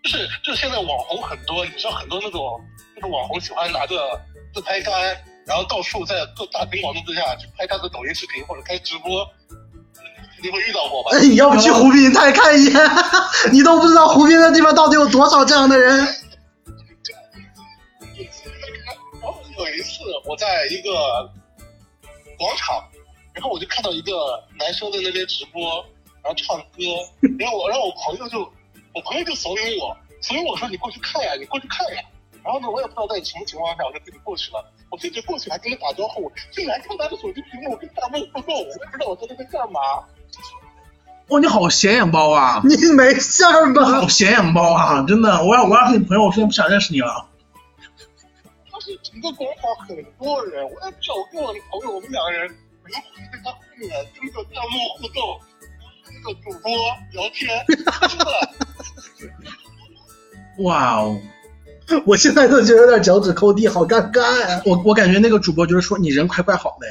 [0.03, 2.61] 就是就是现在网红很多，你知道很多那种
[2.95, 3.97] 那种网红喜欢拿着
[4.55, 4.92] 自拍杆，
[5.47, 9.28] 然后到处在各大庭广众之下去拍他的抖音视频或者开直播，
[10.42, 11.11] 你会遇到过吧？
[11.12, 12.74] 哎，你要不去湖滨台看一眼？
[13.53, 16.07] 你都不知道湖滨的地方到底有多少这样的人。
[19.57, 20.90] 有一次我在一个
[22.36, 22.82] 广场，
[23.35, 25.85] 然后我就看到一个男生在那边直播，
[26.22, 26.80] 然后唱歌，
[27.39, 28.41] 然后我让我朋友就
[28.95, 32.03] 我朋友就怂恿我，怂恿我说你过去看呀，你过去看呀。
[32.45, 34.64] 然后呢，我也不知道在什么情况下，我就自己过去了。
[34.91, 39.80] 我自己过去还跟他打招呼，竟然看他的手机屏幕我跟大幕互动，我也不知道我在那边干嘛。
[41.28, 42.61] 哇，你好显眼包啊！
[42.68, 44.07] 你没事儿吧好？
[44.09, 45.03] 显眼包啊！
[45.09, 47.26] 真的，我要我要是你朋友，我现在不想认识你了。
[48.70, 52.55] 当时整个广场很多人，我也不知道我跟我的朋友，我们两个人
[52.93, 55.41] 然后跟他后面跟那个弹幕互动，
[56.05, 56.70] 跟那个主播
[57.12, 58.24] 聊天，真的。
[60.59, 61.20] 哇哦，
[62.07, 66.89] 我现在都觉得有点脚趾抠地，好尴尬呀、我我感觉那个主播就是说你人快怪好的。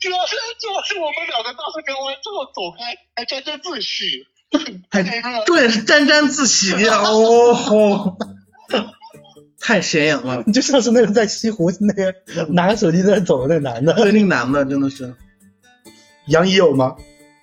[0.00, 4.26] 主要是主要是我们两个当时跟我这么走开，还沾沾自喜，
[4.90, 5.44] 还太热了。
[5.46, 8.18] 重点是沾沾自喜哦吼，
[9.60, 10.42] 太显眼了。
[10.46, 12.12] 你 就像是那个在西湖那个
[12.48, 13.92] 拿个手机在那走的那男的。
[13.92, 15.14] 对，那个男的真的是，
[16.26, 16.96] 杨怡有吗？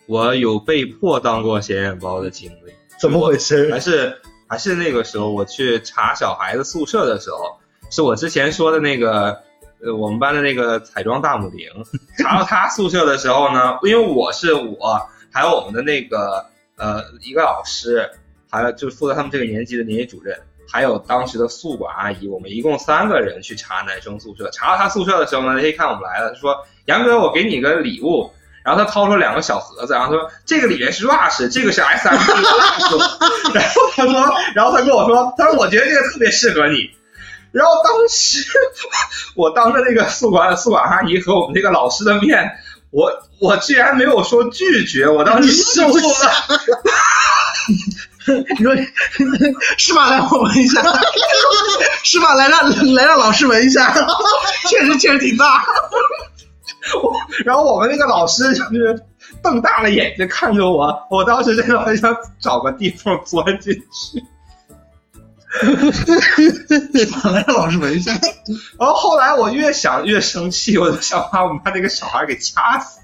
[0.07, 7.59] 我有被迫当过显眼包的经历，怎么回事还是还是那个时候我去查小孩子宿舍的时候，
[7.89, 9.43] 是我之前说的那个，
[9.82, 11.70] 呃，我们班的那个彩妆大母零，
[12.18, 16.45] 查到他宿舍的时候呢，因为我是我，还有我们的那个
[16.78, 18.09] 呃一个老师，
[18.49, 20.39] 还有就是负责他们这个年级的年级主任，
[20.72, 24.49] 还有当时的宿管阿姨，我们一共三个人去查男生宿舍。
[24.51, 33.55] 查到他宿舍的时候呢，他一看我们来了，说：“杨哥，我给你个礼物。”然后他掏出两个小盒子，然后说这个里面是 rush，这个是 S M P rush。
[33.55, 34.13] 然后他说，
[34.55, 36.89] 然后他跟我说，他说我觉得这个特别适合你。
[37.53, 38.45] 然后当时
[39.36, 42.57] 我当着那个宿管宿管阿姨和我们那个老师的面，
[42.91, 43.09] 我
[43.39, 45.93] 我居然没有说拒绝，我当时受了。
[48.57, 48.75] 你说
[49.78, 50.09] 是吧？
[50.09, 50.82] 来我闻一下，
[52.03, 52.34] 是吧？
[52.34, 53.93] 来让来让老师闻一下，
[54.67, 55.65] 确实确实挺大。
[57.45, 58.99] 然后我们那个老师就是
[59.41, 64.23] 瞪大了眼睛看着我，我当时真的很想找个地缝钻进去。
[67.32, 68.12] 来让老师闻一下。
[68.80, 72.99] 然后后来我越想越生气，我就想把我们家那个小孩给掐死。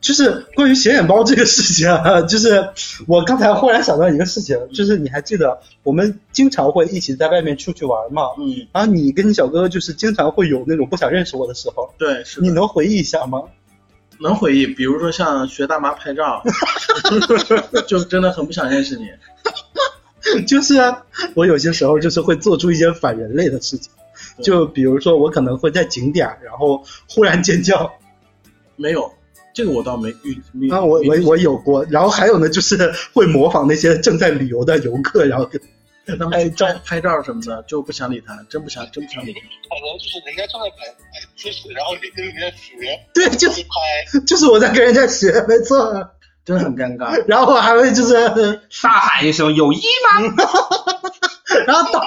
[0.00, 2.70] 就是关于显眼包这个事情啊，就是
[3.06, 8.22] 我刚才忽然想到一个事情，就是你还记得我们经常会一起在外面出去玩嘛？
[8.38, 13.42] 嗯，然后你跟你小哥哥就是经常会有那种不想认识我的时候，对，是你能回忆一下吗？
[14.18, 16.42] 能回忆，比如说像学大妈拍照，
[17.86, 19.06] 就真的很不想认识你。
[20.46, 21.04] 就是啊
[21.34, 23.90] 我有些时候就是会做出一些反人类的事情，
[24.42, 27.92] 就比如说我可能会在景点，然后忽然尖叫
[28.76, 29.12] 没有，
[29.54, 30.40] 这个我倒没遇。
[30.52, 35.60] 没啊，我我我有过，然后还有呢，就是会模仿那些正在旅游的游客，然后跟
[36.18, 39.40] 他们拍拍照什么的，就不想理他，真不想真不想理他。
[39.40, 39.46] 可
[39.80, 42.74] 能就是人家正在摆摆姿势，然后你跟人家学，
[43.14, 44.20] 对，就是拍。
[44.26, 45.92] 就是我在跟人家学，没错。
[46.44, 47.22] 真的很尴尬。
[47.28, 48.14] 然后我还会就是，
[48.82, 50.34] 大喊一声：“有意吗
[51.66, 52.02] 然后当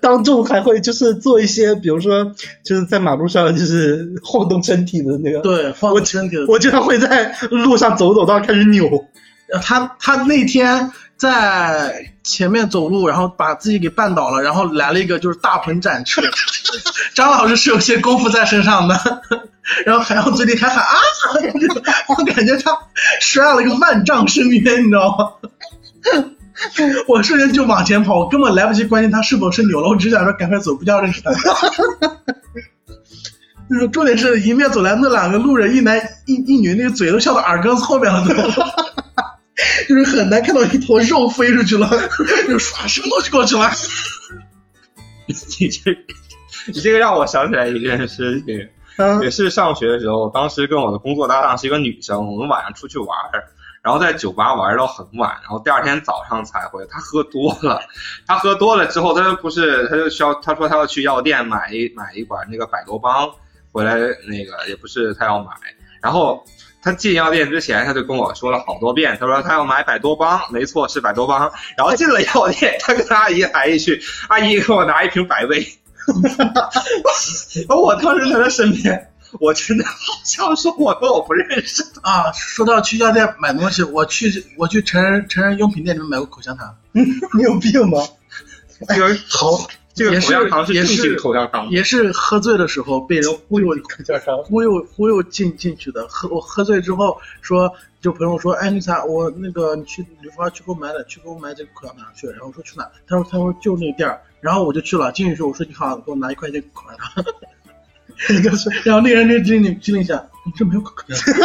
[0.00, 2.32] 当众还会就是做一些，比如说
[2.64, 6.46] 就是在马路上就是晃动身体的那个，对，晃我动身体的。
[6.46, 8.88] 我经常会在路上走走到开始扭，
[9.62, 16.20] 他他那天在前面走路，然后把自己给绊倒了，然后来了一个就是大鹏展翅。
[17.14, 19.22] 张老师是有些功夫在身上的，
[19.86, 20.94] 然后还要嘴里还喊啊，
[22.08, 22.76] 我感觉他
[23.20, 25.50] 摔了一个万丈深渊，你知道吗？
[27.06, 31.30] 我瞬间就往前跑，我根本来不及关心他是否是扭了，我只想说赶快走，不要认识他。
[33.68, 38.34] 就是重点是迎面走来那两个路人，一男一一女，那个嘴都笑到耳根子后面了都。
[39.88, 41.88] 就是很难看到一坨肉飞出去了，
[42.48, 43.70] 就唰什么东西过去了。？”
[45.26, 45.34] 你
[45.68, 45.90] 这
[46.66, 53.08] 你这个让我想起来一件事情，嗯也是上学的时候，当时跟我的工作搭档是一个女生，我们晚上出去玩，
[53.82, 56.86] 然后在酒吧玩到很晚，然后第二天早上才回。
[56.88, 57.80] 她喝多了，
[58.26, 63.28] 她喝多了之后，她就不是，她就需要，她说她要去药店买一买一管那个百多邦
[63.72, 63.94] 回来，
[64.28, 65.50] 那个也不是她要买，
[66.00, 66.44] 然后。
[66.86, 71.50] 她进药店之前，他就跟我说了好多遍，他说他要买百多邦，没错是百多邦。
[71.76, 75.66] 然后进了药店，他跟阿姨来一句：“阿姨给我拿一瓶百威。
[77.68, 79.10] ”我当时在他身边，
[79.40, 82.00] 我真的好像说我跟我不认识的。
[82.02, 87.98] 啊，说到去药店买东西，我去我去成人成人用品店里面买过口香糖， 你有病吗？
[88.88, 89.66] 这个好，
[89.96, 91.70] 这个也是口香糖是也是正经口香糖。
[91.70, 96.06] 也是喝醉的时候被人忽悠口香糖忽悠忽悠进进去的。
[96.06, 97.72] 喝我喝醉之后说，
[98.02, 102.26] 就朋友说，哎，那啥，我那个你去理发去给我买点，去给我买这个口香糖去。
[102.28, 102.86] 然后我说去哪？
[103.08, 104.20] 他说他说就那个店儿。
[104.40, 107.24] 然后我就去了，进去之后我说你好，给我拿一块钱口香糖。
[108.84, 111.40] 然后那个人就经理经理想，你这没有口香糖。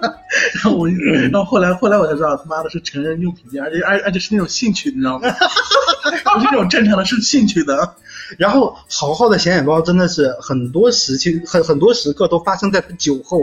[0.54, 5.28] 然后我，然后后来后来我才知道，他妈的是成人用品店，而且而而且是那种兴趣，你知道吗？
[6.34, 7.94] 不是那种正常的，是兴趣的。
[8.38, 13.38] 然后豪豪的显眼包真的是很多时期很很多时刻都发生在他酒后。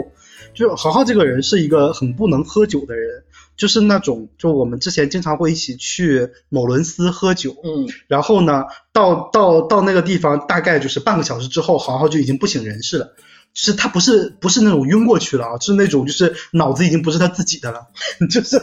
[0.54, 3.22] 就豪豪这个人是一个很不能喝酒的人，
[3.56, 13.14] 就是那种就我们之前经常会一起去某伦斯喝酒，嗯，然后呢到到到那个地方大概就是半个小时之后，豪豪就已经不省人事了。
[13.54, 17.86] 就是他不是不是那种晕过去了啊，是那种就是脑子已经不是他自己的了，
[18.30, 18.58] 就 是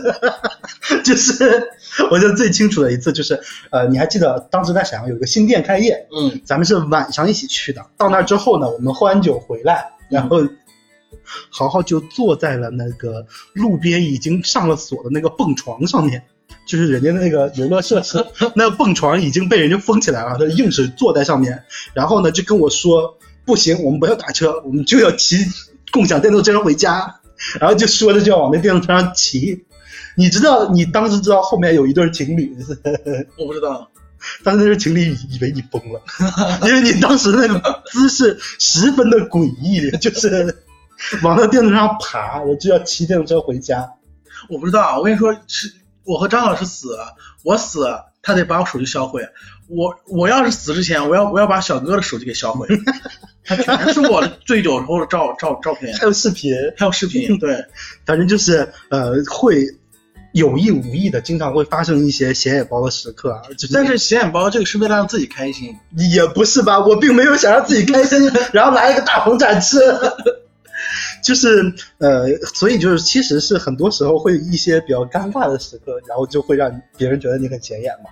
[1.05, 1.69] 就是，
[2.09, 7.85] 我记得最清楚的一次就是，呃，你还记得当时在沈阳有一个新店开业，嗯，咱们是晚上一起去的。
[7.97, 10.39] 到那之后呢，我们喝完酒回来，然后
[11.51, 16.23] 豪豪就坐在了那个路边已经上了锁的那个蹦床上面，
[16.69, 21.63] 就是人家那个游乐设施， 那蹦床已经被人家封起来了，他硬是坐在上面，
[21.95, 25.37] 然后呢就跟我说，不行，我们不要打车，我们就要骑
[25.91, 27.21] 共享电动车回家，
[27.59, 29.65] 然后就说着就要往那电动车上骑。
[30.15, 32.55] 你知道，你当时知道后面有一对情侣，
[33.35, 33.89] 我不知道。
[34.43, 35.99] 当时那对情侣以为你疯了，
[36.67, 40.55] 因为你当时那个姿势十分的诡异，就是
[41.23, 43.89] 往那电动车上爬，我就要骑电动车回家。
[44.49, 45.73] 我不知道，我跟你说，是
[46.03, 46.97] 我和张老师死，
[47.43, 47.87] 我死，
[48.21, 49.27] 他得把我手机销毁。
[49.67, 52.67] 我我要是死之前，我要我要把小哥的手机给销毁，
[53.45, 57.37] 他全是我醉酒时候的照照照片，还有视频，还有视频。
[57.37, 57.65] 对，
[58.05, 59.65] 反正就是呃会
[60.33, 63.41] 有意无意的，经常会发生一些显眼包的时刻啊。
[63.57, 69.77] 就是但是显眼包这个是为了让自己开心，也不是吧，我并没有想让自己开心， 然后来一个大鹏展翅。
[71.23, 78.09] 就是呃，所以就是其实是很多时候会有一些比较尴尬的时刻，然后就会让别人觉得你很显眼嘛。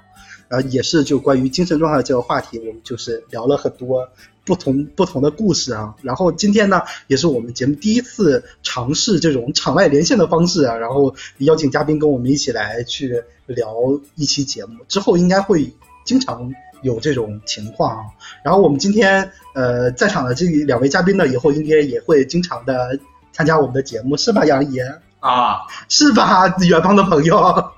[0.49, 4.07] 然后也是就关于精神状态这个话题，我们就是聊了很多
[4.45, 5.93] 不同不同的故事啊。
[6.01, 13.75] 然后今天呢，也是我们节目第一次尝试这种场外连线的方式啊，然后邀请嘉宾跟我们一起来去聊
[14.15, 15.73] 一期节目，之后应该会
[16.05, 16.49] 经常
[16.81, 18.03] 有这种情况啊。
[18.43, 22.99] 然后我们今天呃在场的这两位嘉宾呢，以后应该也会经常的
[23.31, 24.79] 参加我们的节目，是吧，杨怡？
[25.19, 25.59] 啊，
[25.89, 27.71] 是吧，远方的朋友？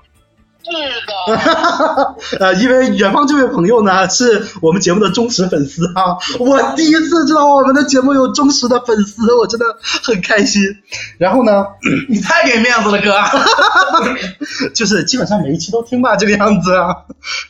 [0.62, 0.70] 是
[1.06, 10.62] 的， 呃，因为远方这位朋友呢是我们节目的忠实粉丝啊， 我第一次知道我们的节目有忠实的粉丝，我真的很开心。
[11.18, 11.66] 然后呢，
[12.08, 13.20] 你太给面子了，哥。
[14.74, 16.96] 就是基本上每一期都听吧，这个样子啊。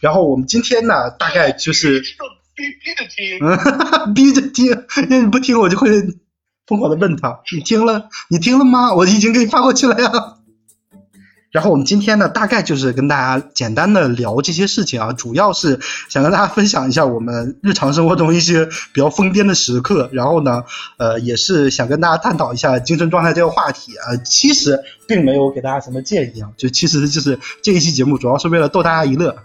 [0.01, 5.91] 然后我们今天呢，大概就是逼逼着听，嗯，逼着听，那你不听我就会
[6.67, 8.09] 疯狂的问他，你听了？
[8.29, 8.95] 你听了吗？
[8.95, 10.37] 我已经给你发过去了呀。
[11.51, 20.09] 然后我们今天呢，大概就是跟大家简单的聊这些事情啊，主要是想跟大家分享一下我们日常生活中一些比较疯癫的时刻。
[20.13, 20.63] 然后呢，
[20.97, 24.17] 呃，也是想跟大家探讨一下精神状态这个话题啊。
[24.25, 29.37] 其实并没有给大家什么建议啊，就其实就是这一期节目主要是为了逗大家一乐。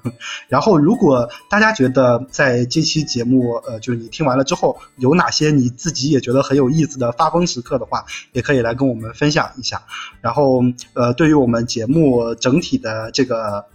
[0.47, 9.81] 然后如果大家觉得在这期节目，呃，就是你听完了之后有哪些你自己也觉得很有意思的发疯时刻的话，也可以来跟我们分享一下。
[10.21, 10.61] 然后
[10.93, 13.65] 呃，对于我们节目整体的这个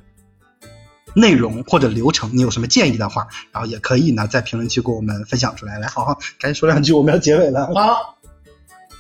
[1.15, 5.81] 内容或者流程，你有什么建议的话，然后也可以呢在评论区给我们分享出来。
[5.81, 7.67] 来，好好赶紧说两句，我们要结尾了。
[7.75, 8.17] 好，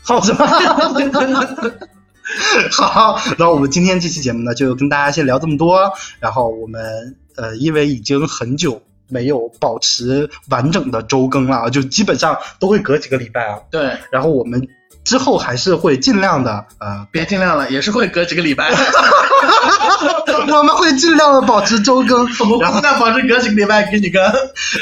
[0.03, 0.45] 好是吧？
[2.70, 5.93] 好，那我们今天这期节目呢，就跟大家先聊这么多。
[6.18, 13.59] 然后我们呃，因为已经很久没有保持完整的周更了，就基本上都会隔几个礼拜啊。
[13.70, 14.68] 对，然后我们
[15.11, 18.70] 之后还是会尽量的呃，别尽量了，也是会隔几个礼拜，
[20.56, 24.22] 我们会尽量的保持周更， 我们尽量保持隔几个礼拜给你更。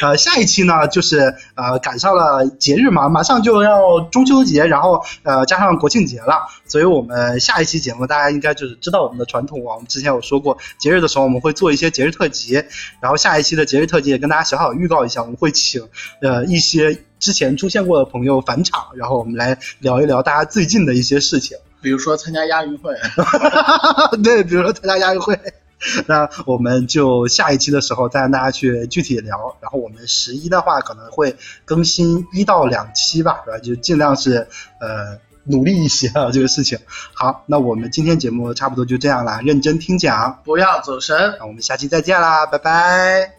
[0.02, 12.62] 呃，下一期呢，就是呃赶上了节日嘛，马上就要中秋节，然后呃加上国庆节了，所以我们下一期节目大家应该就是知道我们的传统啊，我们之前有说过，节日的时候我们会做一些节日特辑，
[13.00, 15.88] 然后下一期的节日特辑也跟大家小小预告一下，我们会请
[16.20, 21.56] 呃一些之前出现过的朋友返场，然后我们来聊一聊大家最近的一些事情。
[21.80, 22.94] 比如说参加亚运会，
[24.22, 25.38] 对，比如说参加亚运会。
[26.08, 33.58] 那我们就下一期的时候再让大家去具体聊，然后我们十一的话可能会更新一到两期吧，是吧？
[33.58, 34.48] 就尽量是
[34.80, 36.80] 呃努力一些啊这个事情。
[37.12, 41.36] 好，那我们今天节目差不多就这样啦，认真听讲，不要走神。
[41.38, 43.37] 那我们下期再见啦，拜拜。